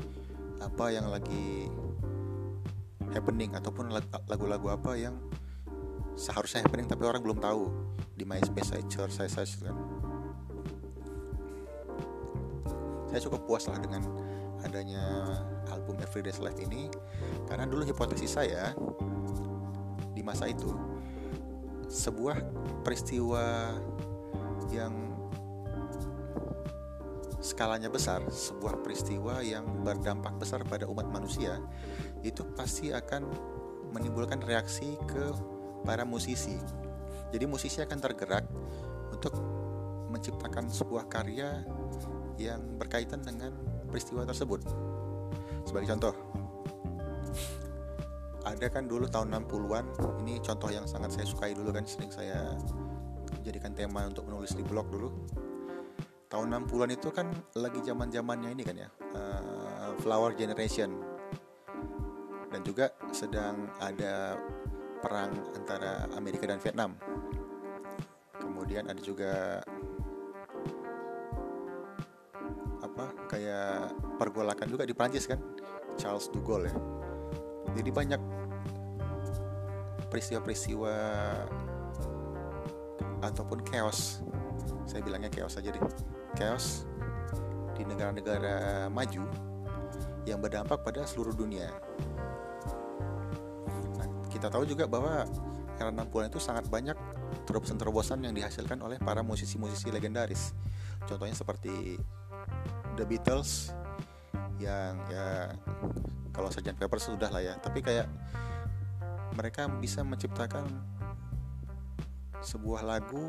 apa 0.59 0.91
yang 0.91 1.07
lagi 1.11 1.71
happening 3.13 3.55
ataupun 3.55 3.91
lagu-lagu 4.27 4.67
apa 4.75 4.95
yang 4.97 5.19
seharusnya 6.15 6.67
happening 6.67 6.87
tapi 6.87 7.07
orang 7.07 7.23
belum 7.23 7.39
tahu. 7.39 7.71
Di 8.15 8.29
MySpace 8.29 8.77
saya 8.77 8.83
search 8.85 9.15
saya 9.17 9.31
search 9.31 9.65
kan. 9.65 9.77
Saya 13.11 13.21
cukup 13.27 13.49
puas 13.49 13.67
lah 13.67 13.81
dengan 13.81 14.07
adanya 14.63 15.03
album 15.73 15.99
Everyday's 15.99 16.39
Life 16.39 16.61
ini. 16.61 16.87
Karena 17.49 17.67
dulu 17.67 17.83
hipotesis 17.83 18.37
saya 18.39 18.77
di 20.15 20.23
masa 20.23 20.47
itu 20.47 20.69
sebuah 21.91 22.39
peristiwa 22.87 23.75
yang 24.71 24.95
skalanya 27.41 27.89
besar, 27.89 28.23
sebuah 28.29 28.85
peristiwa 28.85 29.41
yang 29.41 29.65
berdampak 29.81 30.37
besar 30.37 30.61
pada 30.63 30.87
umat 30.87 31.09
manusia, 31.09 31.59
itu 32.27 32.45
pasti 32.57 32.93
akan 32.93 33.27
menimbulkan 33.91 34.41
reaksi 34.45 34.95
ke 35.09 35.33
para 35.83 36.05
musisi. 36.05 36.57
Jadi 37.31 37.45
musisi 37.47 37.79
akan 37.81 37.99
tergerak 37.99 38.45
untuk 39.11 39.35
menciptakan 40.11 40.67
sebuah 40.67 41.07
karya 41.07 41.63
yang 42.37 42.61
berkaitan 42.77 43.23
dengan 43.23 43.55
peristiwa 43.87 44.27
tersebut. 44.27 44.67
Sebagai 45.65 45.95
contoh, 45.95 46.15
ada 48.43 48.67
kan 48.67 48.91
dulu 48.91 49.07
tahun 49.07 49.31
60-an, 49.47 49.85
ini 50.27 50.43
contoh 50.43 50.71
yang 50.73 50.89
sangat 50.91 51.15
saya 51.15 51.27
sukai 51.29 51.55
dulu 51.55 51.71
kan, 51.71 51.87
sering 51.87 52.11
saya 52.11 52.59
jadikan 53.47 53.71
tema 53.73 54.11
untuk 54.11 54.27
menulis 54.27 54.53
di 54.59 54.65
blog 54.67 54.91
dulu 54.91 55.09
tahun 56.31 56.63
60-an 56.63 56.91
itu 56.95 57.09
kan 57.11 57.27
lagi 57.59 57.83
zaman-zamannya 57.83 58.55
ini 58.55 58.63
kan 58.63 58.77
ya 58.79 58.89
uh, 59.19 59.91
flower 59.99 60.39
generation 60.39 60.95
dan 62.51 62.61
juga 62.67 62.91
sedang 63.15 63.71
ada 63.79 64.35
perang 65.01 65.33
antara 65.57 66.11
Amerika 66.19 66.45
dan 66.45 66.61
Vietnam. 66.61 66.93
Kemudian 68.37 68.91
ada 68.91 69.01
juga 69.01 69.65
apa 72.81 73.05
kayak 73.31 73.95
pergolakan 74.19 74.67
juga 74.69 74.85
di 74.85 74.93
Prancis 74.93 75.25
kan? 75.25 75.41
Charles 75.97 76.29
de 76.29 76.41
Gaulle 76.43 76.69
ya. 76.69 76.75
Jadi 77.81 77.91
banyak 77.95 78.21
peristiwa-peristiwa 80.11 80.95
ataupun 83.23 83.63
chaos. 83.63 84.21
Saya 84.85 85.07
bilangnya 85.07 85.31
chaos 85.31 85.55
aja 85.55 85.71
deh. 85.71 85.83
Chaos 86.35 86.85
di 87.79 87.87
negara-negara 87.87 88.91
maju 88.91 89.25
yang 90.29 90.43
berdampak 90.43 90.83
pada 90.85 91.07
seluruh 91.07 91.33
dunia. 91.33 91.71
Kita 94.41 94.49
tahu 94.49 94.65
juga 94.65 94.89
bahwa 94.89 95.29
era 95.77 95.93
60-an 95.93 96.33
itu 96.33 96.41
sangat 96.41 96.65
banyak 96.73 96.97
terobosan-terobosan 97.45 98.25
yang 98.25 98.33
dihasilkan 98.33 98.81
oleh 98.81 98.97
para 98.97 99.21
musisi-musisi 99.21 99.93
legendaris. 99.93 100.57
Contohnya 101.05 101.37
seperti 101.37 102.01
The 102.97 103.05
Beatles 103.05 103.69
yang 104.57 104.97
ya 105.13 105.53
kalau 106.33 106.49
Sgt. 106.49 106.81
Pepper 106.81 106.97
sudah 106.97 107.29
lah 107.29 107.45
ya, 107.45 107.61
tapi 107.61 107.85
kayak 107.85 108.09
mereka 109.37 109.69
bisa 109.69 110.01
menciptakan 110.01 110.65
sebuah 112.41 112.81
lagu 112.81 113.29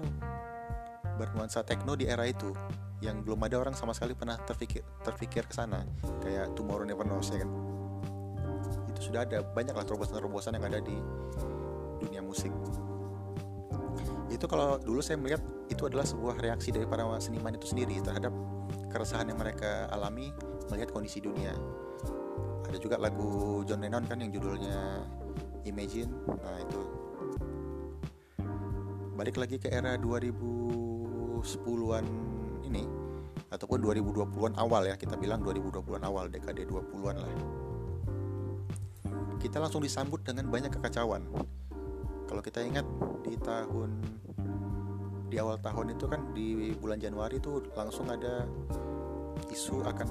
bernuansa 1.20 1.68
techno 1.68 2.00
di 2.00 2.08
era 2.08 2.24
itu 2.24 2.56
yang 3.04 3.20
belum 3.20 3.44
ada 3.44 3.60
orang 3.60 3.76
sama 3.76 3.92
sekali 3.92 4.16
pernah 4.16 4.40
terpikir 4.40 4.86
terpikir 5.04 5.44
ke 5.44 5.54
sana 5.60 5.84
kayak 6.24 6.56
Tomorrow 6.56 6.88
Never 6.88 7.04
Knows 7.04 7.34
ya 7.36 7.44
kan 7.44 7.71
sudah 9.02 9.26
ada 9.26 9.42
banyak 9.42 9.74
lah 9.74 9.82
terobosan-terobosan 9.82 10.62
yang 10.62 10.70
ada 10.70 10.78
di 10.78 10.94
dunia 11.98 12.22
musik. 12.22 12.54
Itu 14.30 14.46
kalau 14.48 14.78
dulu 14.80 15.02
saya 15.02 15.18
melihat 15.20 15.42
itu 15.68 15.84
adalah 15.90 16.06
sebuah 16.06 16.38
reaksi 16.40 16.72
dari 16.72 16.86
para 16.86 17.04
seniman 17.20 17.58
itu 17.58 17.74
sendiri 17.74 17.98
terhadap 18.00 18.32
keresahan 18.94 19.28
yang 19.28 19.42
mereka 19.42 19.90
alami 19.92 20.32
melihat 20.70 20.94
kondisi 20.94 21.20
dunia. 21.20 21.52
Ada 22.70 22.78
juga 22.80 22.96
lagu 22.96 23.60
John 23.68 23.84
Lennon 23.84 24.08
kan 24.08 24.24
yang 24.24 24.32
judulnya 24.32 25.04
Imagine. 25.68 26.10
Nah 26.26 26.58
itu. 26.62 26.82
Balik 29.18 29.38
lagi 29.38 29.60
ke 29.60 29.70
era 29.70 29.98
2010-an 30.00 32.06
ini 32.66 32.88
ataupun 33.52 33.84
2020-an 33.84 34.56
awal 34.56 34.88
ya 34.88 34.96
kita 34.96 35.20
bilang 35.20 35.44
2020-an 35.44 36.08
awal 36.08 36.32
dekade 36.32 36.64
20-an 36.64 37.20
lah 37.20 37.28
kita 39.42 39.58
langsung 39.58 39.82
disambut 39.82 40.22
dengan 40.22 40.46
banyak 40.54 40.70
kekacauan. 40.70 41.26
Kalau 42.30 42.42
kita 42.46 42.62
ingat 42.62 42.86
di 43.26 43.34
tahun 43.42 43.90
di 45.34 45.36
awal 45.42 45.58
tahun 45.58 45.98
itu 45.98 46.06
kan 46.06 46.22
di 46.38 46.78
bulan 46.78 47.02
Januari 47.02 47.42
itu 47.42 47.66
langsung 47.74 48.06
ada 48.14 48.46
isu 49.50 49.82
akan 49.82 50.08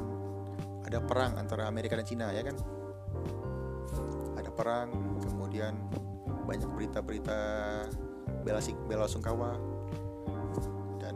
ada 0.91 0.99
perang 0.99 1.39
antara 1.39 1.71
Amerika 1.71 1.95
dan 1.95 2.05
Cina 2.05 2.35
ya 2.35 2.43
kan? 2.43 2.59
Ada 4.35 4.51
perang 4.51 4.91
kemudian 5.23 5.79
banyak 6.51 6.67
berita-berita 6.75 7.41
bela, 8.43 8.61
bela 8.91 9.07
sungkawa 9.07 9.55
dan 10.99 11.15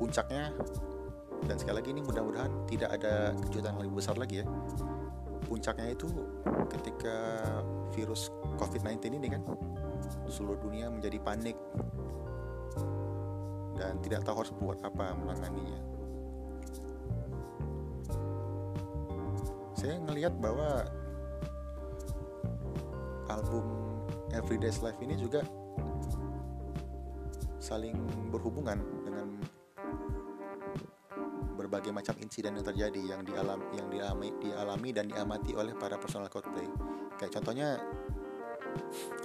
puncaknya 0.00 0.48
dan 1.44 1.56
sekali 1.60 1.76
lagi 1.84 1.90
ini 1.92 2.00
mudah-mudahan 2.00 2.52
tidak 2.64 2.90
ada 2.96 3.36
kejutan 3.44 3.76
lebih 3.76 4.00
besar 4.00 4.16
lagi 4.16 4.40
ya 4.40 4.46
puncaknya 5.50 5.90
itu 5.90 6.06
ketika 6.70 7.42
virus 7.90 8.30
COVID-19 8.54 9.18
ini 9.18 9.28
kan 9.34 9.42
seluruh 10.30 10.54
dunia 10.62 10.86
menjadi 10.86 11.18
panik 11.18 11.58
dan 13.74 13.98
tidak 13.98 14.22
tahu 14.22 14.46
harus 14.46 14.54
buat 14.54 14.78
apa 14.86 15.18
menanganinya. 15.18 15.80
Saya 19.74 19.98
ngelihat 20.06 20.38
bahwa 20.38 20.86
album 23.26 23.64
Everyday's 24.30 24.78
Life 24.86 25.02
ini 25.02 25.18
juga 25.18 25.42
saling 27.58 27.98
berhubungan 28.30 28.78
berbagai 31.70 31.94
macam 31.94 32.18
insiden 32.18 32.58
yang 32.58 32.66
terjadi 32.66 33.14
yang 33.14 33.22
dialami 33.22 33.62
yang 33.78 33.86
dialami, 33.86 34.34
dialami 34.42 34.90
dan 34.90 35.06
diamati 35.06 35.54
oleh 35.54 35.70
para 35.78 35.94
personal 36.02 36.26
Coldplay. 36.26 36.66
Kayak 37.14 37.38
contohnya 37.38 37.78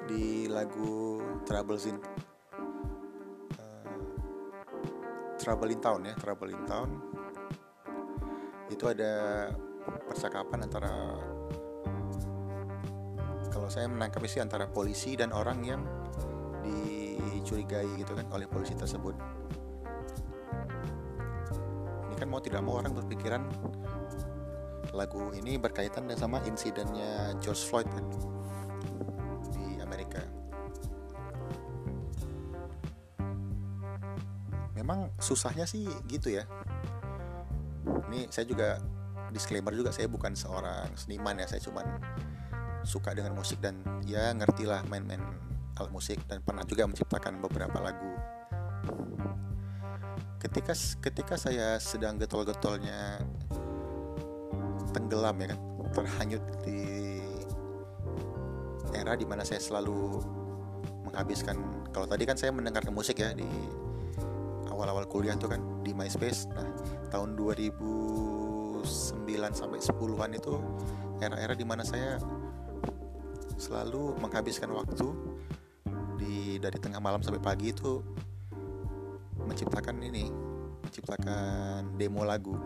di 0.06 0.46
lagu 0.46 1.26
Troubles 1.42 1.90
in 1.90 1.98
Trouble 5.42 5.74
in 5.74 5.82
Town 5.82 6.06
ya 6.06 6.14
Trouble 6.22 6.54
in 6.54 6.62
Town 6.70 6.90
itu 8.70 8.86
ada 8.94 9.50
percakapan 10.06 10.70
antara 10.70 10.94
kalau 13.50 13.70
saya 13.74 13.90
menangkap 13.90 14.22
sih 14.30 14.38
antara 14.38 14.70
polisi 14.70 15.18
dan 15.18 15.34
orang 15.34 15.66
yang 15.66 15.82
dicurigai 16.62 17.90
gitu 17.98 18.14
kan 18.14 18.30
oleh 18.30 18.46
polisi 18.46 18.78
tersebut 18.78 19.45
ini 22.16 22.24
kan 22.24 22.32
mau 22.32 22.40
tidak 22.40 22.64
mau 22.64 22.80
orang 22.80 22.96
berpikiran 22.96 23.44
lagu 24.96 25.36
ini 25.36 25.60
berkaitan 25.60 26.08
dengan 26.08 26.24
sama 26.24 26.40
insidennya 26.48 27.36
George 27.44 27.68
Floyd 27.68 27.92
kan 27.92 28.08
memang 34.86 35.10
susahnya 35.18 35.66
sih 35.66 35.90
gitu 36.06 36.30
ya. 36.30 36.46
Ini 38.06 38.30
saya 38.30 38.46
juga 38.46 38.78
disclaimer 39.34 39.74
juga 39.74 39.90
saya 39.90 40.06
bukan 40.06 40.38
seorang 40.38 40.94
seniman 40.94 41.42
ya 41.42 41.50
saya 41.50 41.58
cuman 41.66 41.90
suka 42.86 43.18
dengan 43.18 43.34
musik 43.34 43.58
dan 43.66 43.82
ya 44.06 44.30
ngerti 44.38 44.70
lah 44.70 44.86
main-main 44.86 45.18
alat 45.82 45.90
musik 45.90 46.22
dan 46.30 46.46
pernah 46.46 46.62
juga 46.70 46.86
menciptakan 46.86 47.42
beberapa 47.42 47.82
lagu 47.82 48.14
ketika 50.46 50.78
ketika 51.02 51.36
saya 51.42 51.82
sedang 51.82 52.22
getol-getolnya 52.22 53.18
tenggelam 54.94 55.36
ya 55.42 55.48
kan 55.58 55.60
terhanyut 55.90 56.44
di 56.62 57.18
era 58.94 59.18
di 59.18 59.26
mana 59.26 59.42
saya 59.42 59.58
selalu 59.58 60.22
menghabiskan 61.10 61.58
kalau 61.90 62.06
tadi 62.06 62.30
kan 62.30 62.38
saya 62.38 62.54
mendengarkan 62.54 62.94
musik 62.94 63.18
ya 63.18 63.34
di 63.34 63.48
awal-awal 64.70 65.08
kuliah 65.08 65.34
tuh 65.40 65.50
kan 65.56 65.64
di 65.82 65.96
MySpace. 65.96 66.52
Nah 66.52 66.68
tahun 67.10 67.40
2009 67.40 68.84
sampai 69.56 69.80
10-an 69.80 70.32
itu 70.36 70.54
era-era 71.24 71.56
di 71.56 71.64
mana 71.64 71.88
saya 71.88 72.20
selalu 73.56 74.20
menghabiskan 74.20 74.68
waktu 74.76 75.08
di 76.20 76.60
dari 76.60 76.76
tengah 76.76 77.00
malam 77.00 77.24
sampai 77.24 77.40
pagi 77.40 77.72
itu 77.72 78.04
menciptakan 79.56 80.04
ini 80.04 80.28
menciptakan 80.84 81.96
demo 81.96 82.28
lagu 82.28 82.60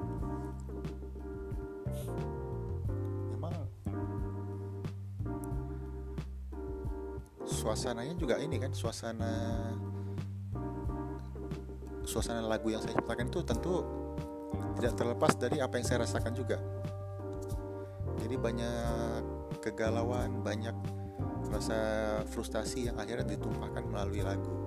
memang 3.30 3.54
suasananya 7.46 8.18
juga 8.18 8.42
ini 8.42 8.58
kan 8.58 8.74
suasana 8.74 9.70
suasana 12.10 12.42
lagu 12.42 12.74
yang 12.74 12.82
saya 12.82 12.98
ciptakan 12.98 13.30
itu 13.30 13.46
tentu 13.46 13.86
tidak 14.82 14.98
terlepas 14.98 15.38
dari 15.38 15.62
apa 15.62 15.78
yang 15.78 15.86
saya 15.86 16.08
rasakan 16.08 16.34
juga. 16.34 16.58
Jadi 18.24 18.36
banyak 18.40 19.22
kegalauan, 19.62 20.40
banyak 20.42 20.74
rasa 21.52 21.78
frustasi 22.32 22.90
yang 22.90 22.98
akhirnya 22.98 23.36
ditumpahkan 23.36 23.84
melalui 23.86 24.24
lagu. 24.24 24.59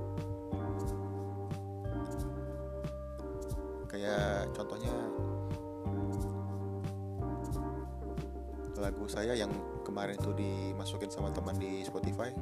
Saya 9.13 9.37
yang 9.37 9.53
kemarin 9.85 10.17
itu 10.17 10.33
dimasukin 10.33 11.13
sama 11.13 11.29
teman 11.29 11.53
di 11.61 11.85
Spotify. 11.85 12.33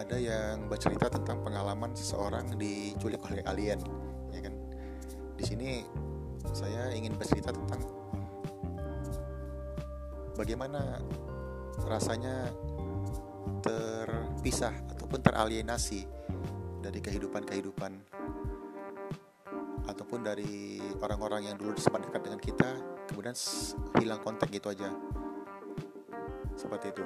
Ada 0.00 0.16
yang 0.16 0.72
bercerita 0.72 1.12
tentang 1.12 1.44
pengalaman 1.44 1.92
seseorang 1.92 2.56
diculik 2.56 3.20
oleh 3.28 3.44
alien 3.44 3.76
ya 4.32 4.40
kan? 4.40 4.54
Di 5.36 5.44
sini 5.44 5.84
saya 6.56 6.88
ingin 6.96 7.12
bercerita 7.20 7.52
tentang 7.52 7.84
bagaimana 10.40 11.04
rasanya 11.84 12.48
terpisah 13.60 14.72
ataupun 14.96 15.20
teralienasi 15.20 16.08
dari 16.80 16.98
kehidupan-kehidupan 17.04 17.92
ataupun 19.84 20.24
dari 20.24 20.80
orang-orang 21.04 21.52
yang 21.52 21.56
dulu 21.60 21.76
sempat 21.76 22.08
dekat 22.08 22.22
dengan 22.24 22.40
kita 22.40 22.70
kemudian 23.12 23.36
hilang 24.00 24.20
kontak 24.24 24.48
gitu 24.48 24.72
aja 24.72 24.88
seperti 26.56 26.90
itu 26.96 27.04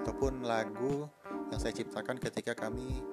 ataupun 0.00 0.42
lagu 0.42 1.04
yang 1.52 1.60
saya 1.60 1.76
ciptakan 1.76 2.16
ketika 2.16 2.56
kami 2.56 3.04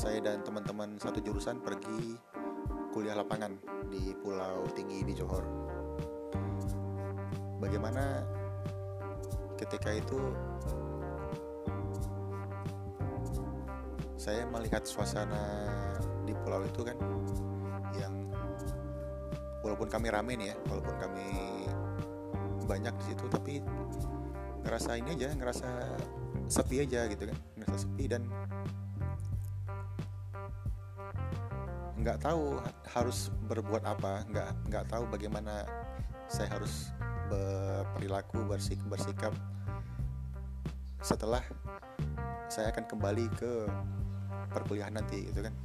saya 0.00 0.16
dan 0.24 0.40
teman-teman 0.40 0.96
satu 0.96 1.20
jurusan 1.20 1.60
pergi 1.60 2.16
kuliah 2.90 3.14
lapangan 3.14 3.54
di 3.86 4.16
Pulau 4.18 4.66
Tinggi 4.74 5.04
di 5.06 5.14
Johor. 5.14 5.44
Bagaimana 7.60 8.24
ketika 9.60 9.92
itu 9.92 10.18
saya 14.16 14.48
melihat 14.48 14.84
suasana 14.88 15.44
di 16.24 16.32
pulau 16.32 16.64
itu 16.64 16.80
kan 16.84 16.96
walaupun 19.80 19.96
kami 19.96 20.12
rame 20.12 20.32
nih 20.36 20.52
ya, 20.52 20.56
walaupun 20.68 20.96
kami 21.00 21.26
banyak 22.68 22.92
di 23.00 23.04
situ 23.08 23.24
tapi 23.32 23.64
ngerasa 24.60 25.00
ini 25.00 25.16
aja 25.16 25.32
ngerasa 25.32 25.68
sepi 26.52 26.84
aja 26.84 27.08
gitu 27.08 27.24
kan 27.24 27.38
ngerasa 27.56 27.88
sepi 27.88 28.04
dan 28.04 28.28
nggak 31.96 32.20
tahu 32.20 32.60
harus 32.92 33.32
berbuat 33.48 33.88
apa 33.88 34.28
nggak 34.28 34.50
nggak 34.68 34.84
tahu 34.92 35.08
bagaimana 35.08 35.64
saya 36.28 36.60
harus 36.60 36.92
berperilaku 37.32 38.36
bersik 38.52 38.76
bersikap 38.84 39.32
setelah 41.00 41.40
saya 42.52 42.68
akan 42.68 42.84
kembali 42.84 43.32
ke 43.32 43.64
perkuliahan 44.52 44.92
nanti 44.92 45.24
gitu 45.32 45.40
kan 45.40 45.56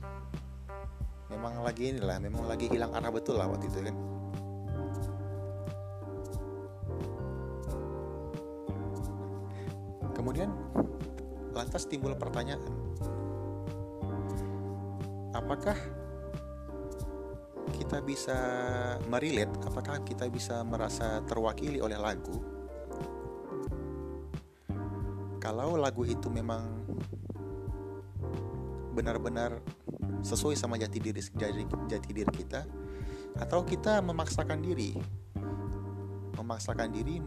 memang 1.36 1.62
lagi 1.62 1.92
inilah 1.92 2.18
memang 2.24 2.48
lagi 2.48 2.72
hilang 2.72 2.96
arah 2.96 3.12
betul 3.12 3.36
lah 3.36 3.52
waktu 3.52 3.68
itu 3.68 3.84
kan 3.84 3.96
Kemudian 10.26 10.50
lantas 11.54 11.86
timbul 11.86 12.18
pertanyaan, 12.18 12.66
apakah 15.38 15.78
kita 17.78 18.02
bisa 18.02 18.34
merilet, 19.06 19.52
apakah 19.70 20.02
kita 20.02 20.26
bisa 20.32 20.66
merasa 20.66 21.22
terwakili 21.30 21.78
oleh 21.78 22.02
lagu? 22.02 22.42
Kalau 25.38 25.78
lagu 25.78 26.10
itu 26.10 26.26
memang 26.32 26.82
benar-benar 28.98 29.62
sesuai 30.26 30.58
sama 30.58 30.82
jati 30.82 30.98
diri 30.98 31.22
jati, 31.22 31.64
jati 31.86 32.10
diri 32.10 32.34
kita 32.34 32.66
atau 33.38 33.62
kita 33.62 34.02
memaksakan 34.02 34.58
diri 34.64 34.98
memaksakan 36.34 36.90
diri 36.90 37.22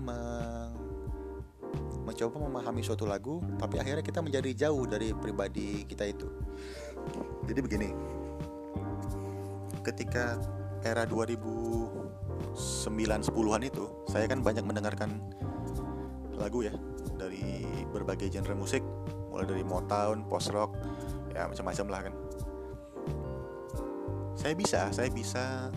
mencoba 2.02 2.36
memahami 2.42 2.82
suatu 2.82 3.06
lagu 3.06 3.38
tapi 3.60 3.78
akhirnya 3.78 4.02
kita 4.02 4.18
menjadi 4.18 4.66
jauh 4.66 4.82
dari 4.88 5.14
pribadi 5.14 5.86
kita 5.86 6.08
itu 6.08 6.26
jadi 7.46 7.60
begini 7.62 7.94
ketika 9.86 10.40
era 10.82 11.06
2009 11.06 12.58
10-an 12.58 13.62
itu 13.62 13.84
saya 14.10 14.26
kan 14.26 14.42
banyak 14.42 14.64
mendengarkan 14.66 15.22
lagu 16.34 16.66
ya 16.66 16.72
dari 17.18 17.66
berbagai 17.92 18.30
genre 18.30 18.54
musik 18.54 18.82
mulai 19.38 19.54
dari 19.54 19.62
Motown, 19.62 20.26
post 20.26 20.50
rock, 20.50 20.74
ya 21.30 21.46
macam-macam 21.46 21.86
lah 21.86 22.00
kan. 22.10 22.14
Saya 24.38 24.54
bisa, 24.54 24.86
saya 24.94 25.10
bisa 25.10 25.74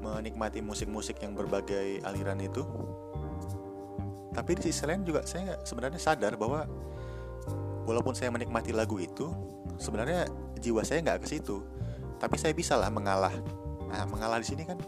menikmati 0.00 0.64
musik-musik 0.64 1.20
yang 1.20 1.36
berbagai 1.36 2.00
aliran 2.00 2.40
itu. 2.40 2.64
Tapi 4.32 4.56
di 4.56 4.72
sisi 4.72 4.88
lain 4.88 5.04
juga 5.04 5.28
saya 5.28 5.60
sebenarnya 5.60 6.00
sadar 6.00 6.40
bahwa 6.40 6.64
walaupun 7.84 8.16
saya 8.16 8.32
menikmati 8.32 8.72
lagu 8.72 8.96
itu, 8.96 9.28
sebenarnya 9.76 10.24
jiwa 10.56 10.80
saya 10.88 11.04
nggak 11.04 11.20
ke 11.20 11.36
situ. 11.36 11.60
Tapi 12.16 12.40
saya 12.40 12.56
bisa 12.56 12.80
lah 12.80 12.88
mengalah. 12.88 13.36
Nah, 13.92 14.08
mengalah 14.08 14.40
di 14.40 14.48
sini 14.48 14.64
kan 14.64 14.80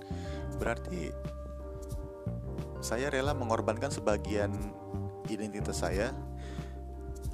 berarti 0.57 1.13
saya 2.81 3.13
rela 3.13 3.37
mengorbankan 3.37 3.93
sebagian 3.93 4.49
identitas 5.29 5.85
saya 5.85 6.17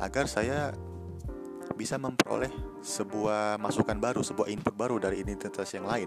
agar 0.02 0.26
saya 0.26 0.74
bisa 1.83 1.99
memperoleh 1.99 2.55
sebuah 2.79 3.59
masukan 3.59 3.99
baru, 3.99 4.23
sebuah 4.23 4.47
input 4.55 4.71
baru 4.71 5.03
dari 5.03 5.18
identitas 5.18 5.66
yang 5.75 5.83
lain. 5.83 6.07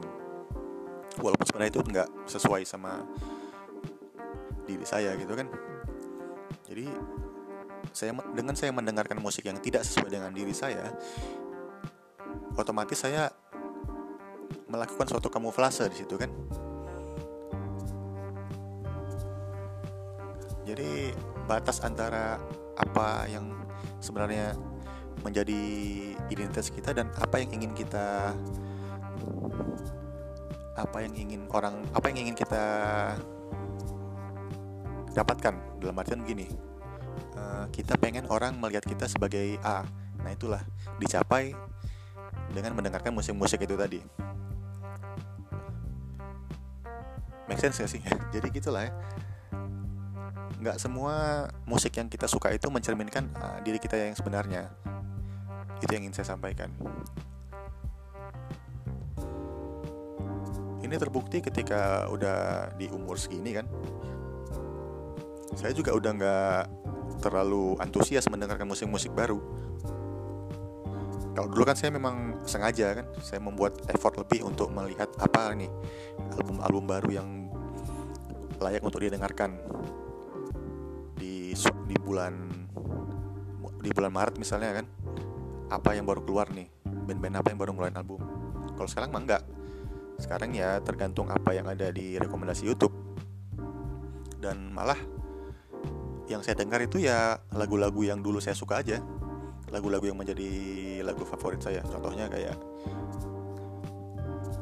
Walaupun 1.19 1.43
sebenarnya 1.43 1.71
itu 1.75 1.83
nggak 1.83 2.09
sesuai 2.31 2.63
sama 2.63 3.03
diri 4.63 4.87
saya 4.87 5.19
gitu 5.19 5.35
kan. 5.35 5.51
Jadi 6.71 6.87
saya 7.91 8.15
dengan 8.31 8.55
saya 8.55 8.71
mendengarkan 8.71 9.19
musik 9.19 9.51
yang 9.51 9.59
tidak 9.59 9.83
sesuai 9.83 10.07
dengan 10.07 10.31
diri 10.31 10.55
saya, 10.55 10.95
otomatis 12.55 13.03
saya 13.03 13.27
melakukan 14.71 15.11
suatu 15.11 15.27
kamuflase 15.27 15.91
di 15.91 16.07
situ 16.07 16.15
kan. 16.15 16.31
Jadi 20.63 21.11
batas 21.51 21.83
antara 21.83 22.39
apa 22.79 23.27
yang 23.27 23.51
sebenarnya 23.99 24.55
menjadi 25.25 25.61
identitas 26.29 26.69
kita 26.69 26.93
dan 26.93 27.09
apa 27.17 27.41
yang 27.41 27.49
ingin 27.57 27.73
kita 27.73 28.37
apa 30.75 30.97
yang 31.01 31.17
ingin 31.17 31.49
orang 31.49 31.81
apa 31.97 32.05
yang 32.13 32.29
ingin 32.29 32.37
kita 32.37 32.63
dapatkan. 35.17 35.81
Dalam 35.81 35.97
artian 35.97 36.21
begini 36.21 36.49
uh, 37.39 37.65
kita 37.71 37.97
pengen 37.97 38.29
orang 38.29 38.53
melihat 38.59 38.85
kita 38.85 39.09
sebagai 39.09 39.57
A. 39.65 39.81
Nah 40.21 40.31
itulah 40.33 40.61
dicapai 41.01 41.53
dengan 42.51 42.75
mendengarkan 42.77 43.15
musik-musik 43.15 43.63
itu 43.63 43.73
tadi. 43.73 43.99
Make 47.45 47.61
sense 47.61 47.77
gak 47.77 47.91
sih? 47.91 48.01
Jadi 48.33 48.47
gitulah 48.49 48.89
ya. 48.89 48.93
Nggak 50.55 50.81
semua 50.81 51.45
musik 51.69 51.93
yang 51.93 52.09
kita 52.09 52.25
suka 52.25 52.49
itu 52.49 52.65
mencerminkan 52.73 53.29
uh, 53.37 53.61
diri 53.61 53.77
kita 53.77 53.99
yang 54.01 54.17
sebenarnya 54.17 54.73
itu 55.85 55.91
yang 55.93 56.09
ingin 56.09 56.17
saya 56.17 56.33
sampaikan. 56.33 56.73
Ini 60.81 60.95
terbukti 60.97 61.41
ketika 61.41 62.09
udah 62.09 62.69
di 62.77 62.89
umur 62.89 63.21
segini 63.21 63.53
kan? 63.53 63.69
Saya 65.53 65.71
juga 65.77 65.93
udah 65.93 66.11
nggak 66.13 66.61
terlalu 67.21 67.77
antusias 67.81 68.25
mendengarkan 68.29 68.65
musik-musik 68.65 69.13
baru. 69.13 69.37
Kalau 71.35 71.47
dulu 71.51 71.63
kan 71.67 71.77
saya 71.77 71.93
memang 71.93 72.41
sengaja 72.49 73.01
kan? 73.01 73.05
Saya 73.21 73.41
membuat 73.41 73.81
effort 73.93 74.17
lebih 74.17 74.45
untuk 74.45 74.69
melihat 74.73 75.09
apa 75.21 75.53
nih 75.53 75.69
album-album 76.37 76.83
baru 76.85 77.09
yang 77.11 77.29
layak 78.61 78.81
untuk 78.81 79.03
didengarkan 79.03 79.57
di 81.17 81.53
bulan 82.05 82.45
di 83.81 83.89
bulan 83.89 84.11
Maret 84.13 84.35
misalnya 84.37 84.81
kan 84.81 84.85
apa 85.69 85.97
yang 85.97 86.05
baru 86.05 86.21
keluar 86.21 86.49
nih? 86.53 86.69
Band-band 86.85 87.35
apa 87.41 87.47
yang 87.53 87.59
baru 87.59 87.71
ngeluarin 87.73 87.97
album? 87.97 88.21
Kalau 88.75 88.89
sekarang 88.89 89.09
mah 89.13 89.21
enggak. 89.23 89.43
Sekarang 90.15 90.55
ya 90.55 90.79
tergantung 90.79 91.27
apa 91.27 91.51
yang 91.51 91.67
ada 91.67 91.89
di 91.89 92.15
rekomendasi 92.19 92.63
YouTube. 92.67 92.93
Dan 94.37 94.69
malah 94.71 94.97
yang 96.25 96.41
saya 96.41 96.57
dengar 96.57 96.81
itu 96.81 97.01
ya 97.01 97.37
lagu-lagu 97.53 98.01
yang 98.05 98.21
dulu 98.21 98.37
saya 98.37 98.53
suka 98.57 98.81
aja. 98.81 99.01
Lagu-lagu 99.73 100.05
yang 100.05 100.17
menjadi 100.17 100.49
lagu 101.01 101.25
favorit 101.25 101.61
saya. 101.61 101.81
Contohnya 101.85 102.29
kayak 102.29 102.55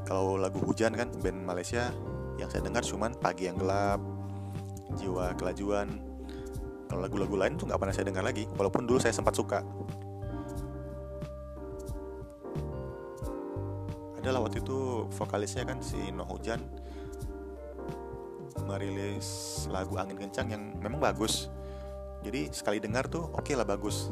kalau 0.03 0.35
lagu 0.35 0.59
hujan 0.63 0.95
kan 0.95 1.09
band 1.23 1.47
Malaysia 1.47 1.91
yang 2.35 2.51
saya 2.51 2.65
dengar 2.65 2.83
cuman 2.83 3.15
pagi 3.19 3.47
yang 3.47 3.59
gelap 3.59 3.99
jiwa 4.99 5.35
kelajuan. 5.35 5.99
Kalau 6.87 7.01
lagu-lagu 7.01 7.33
lain 7.33 7.57
tuh 7.57 7.65
nggak 7.65 7.79
pernah 7.81 7.93
saya 7.95 8.05
dengar 8.05 8.21
lagi 8.21 8.45
walaupun 8.53 8.85
dulu 8.85 9.01
saya 9.01 9.15
sempat 9.15 9.33
suka 9.33 9.65
adalah 14.23 14.47
waktu 14.47 14.63
itu 14.63 15.03
vokalisnya 15.19 15.67
kan 15.67 15.83
si 15.83 15.99
No 16.15 16.23
Hujan 16.23 16.63
merilis 18.63 19.27
lagu 19.67 19.99
Angin 19.99 20.15
Kencang 20.15 20.47
yang 20.47 20.63
memang 20.79 21.03
bagus. 21.03 21.51
Jadi 22.23 22.47
sekali 22.55 22.79
dengar 22.79 23.11
tuh 23.11 23.27
oke 23.35 23.43
okay 23.43 23.59
lah 23.59 23.67
bagus. 23.67 24.07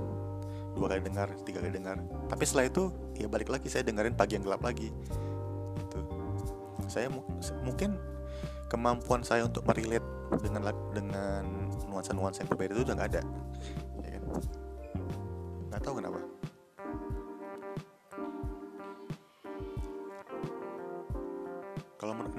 Dua 0.75 0.91
kali 0.91 0.99
dengar 0.99 1.31
tiga 1.47 1.63
kali 1.63 1.71
dengar. 1.71 1.95
Tapi 2.27 2.43
setelah 2.43 2.67
itu 2.67 2.91
ya 3.15 3.31
balik 3.31 3.47
lagi 3.47 3.71
saya 3.71 3.87
dengerin 3.87 4.11
pagi 4.11 4.35
yang 4.35 4.43
gelap 4.43 4.59
lagi. 4.59 4.91
Itu 5.79 5.99
saya 6.91 7.07
mungkin 7.63 7.95
kemampuan 8.67 9.23
saya 9.23 9.47
untuk 9.47 9.63
merilet 9.63 10.03
dengan 10.43 10.75
dengan 10.91 11.43
nuansa-nuansa 11.87 12.43
yang 12.43 12.51
berbeda 12.51 12.71
itu 12.75 12.83
udah 12.83 12.95
nggak 12.99 13.09
ada. 13.15 13.21
Ya 14.03 14.09
kan? 14.19 14.23
Nggak 15.71 15.81
tahu 15.87 15.93
kenapa 16.03 16.20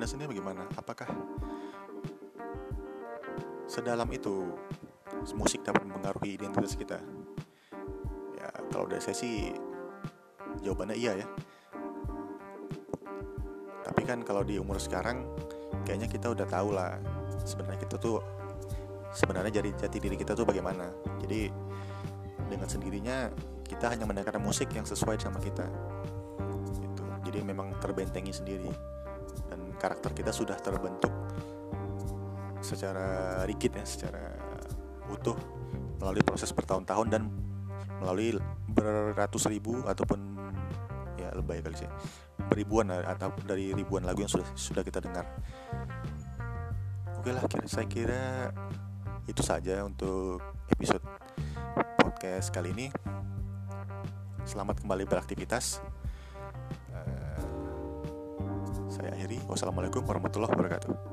anda 0.02 0.10
sendiri 0.10 0.34
bagaimana? 0.34 0.66
Apakah 0.74 1.06
sedalam 3.70 4.10
itu 4.10 4.50
musik 5.38 5.62
dapat 5.62 5.86
mempengaruhi 5.86 6.42
identitas 6.42 6.74
kita? 6.74 6.98
Ya 8.34 8.50
kalau 8.74 8.90
dari 8.90 8.98
saya 8.98 9.14
sih 9.14 9.54
jawabannya 10.58 10.98
iya 10.98 11.22
ya. 11.22 11.26
Tapi 13.86 14.02
kan 14.02 14.26
kalau 14.26 14.42
di 14.42 14.58
umur 14.58 14.82
sekarang 14.82 15.22
kayaknya 15.86 16.10
kita 16.10 16.34
udah 16.34 16.50
tahu 16.50 16.74
lah 16.74 16.98
sebenarnya 17.46 17.86
kita 17.86 17.94
tuh 18.02 18.18
sebenarnya 19.14 19.62
jadi 19.62 19.86
jati 19.86 20.02
diri 20.02 20.18
kita 20.18 20.34
tuh 20.34 20.42
bagaimana. 20.42 20.90
Jadi 21.22 21.46
dengan 22.50 22.66
sendirinya 22.66 23.30
kita 23.62 23.86
hanya 23.86 24.02
mendengarkan 24.02 24.42
musik 24.42 24.66
yang 24.74 24.82
sesuai 24.82 25.22
sama 25.22 25.38
kita. 25.38 25.70
Itu 26.90 27.06
jadi 27.22 27.46
memang 27.46 27.78
terbentengi 27.78 28.34
sendiri 28.34 28.92
karakter 29.82 30.14
kita 30.14 30.30
sudah 30.30 30.54
terbentuk 30.62 31.10
secara 32.62 33.42
rigid 33.42 33.74
ya 33.74 33.82
secara 33.82 34.38
utuh 35.10 35.34
melalui 35.98 36.22
proses 36.22 36.54
bertahun-tahun 36.54 37.06
dan 37.10 37.26
melalui 37.98 38.38
beratus 38.70 39.50
ribu 39.50 39.82
ataupun 39.82 40.38
ya 41.18 41.34
lebay 41.34 41.58
kali 41.58 41.74
sih 41.74 41.90
beribuan 42.46 42.94
atau 42.94 43.34
dari 43.42 43.74
ribuan 43.74 44.06
lagu 44.06 44.22
yang 44.22 44.30
sudah 44.30 44.46
sudah 44.54 44.86
kita 44.86 45.02
dengar 45.02 45.26
oke 47.18 47.30
lah 47.34 47.42
kira 47.50 47.66
saya 47.66 47.86
kira 47.90 48.22
itu 49.26 49.42
saja 49.42 49.82
untuk 49.86 50.42
episode 50.70 51.02
podcast 52.02 52.50
kali 52.50 52.74
ini. 52.74 52.86
Selamat 54.42 54.82
kembali 54.82 55.06
beraktivitas. 55.06 55.78
Saya 59.02 59.18
akhiri. 59.18 59.42
Wassalamualaikum 59.50 60.06
warahmatullahi 60.06 60.54
wabarakatuh. 60.54 61.11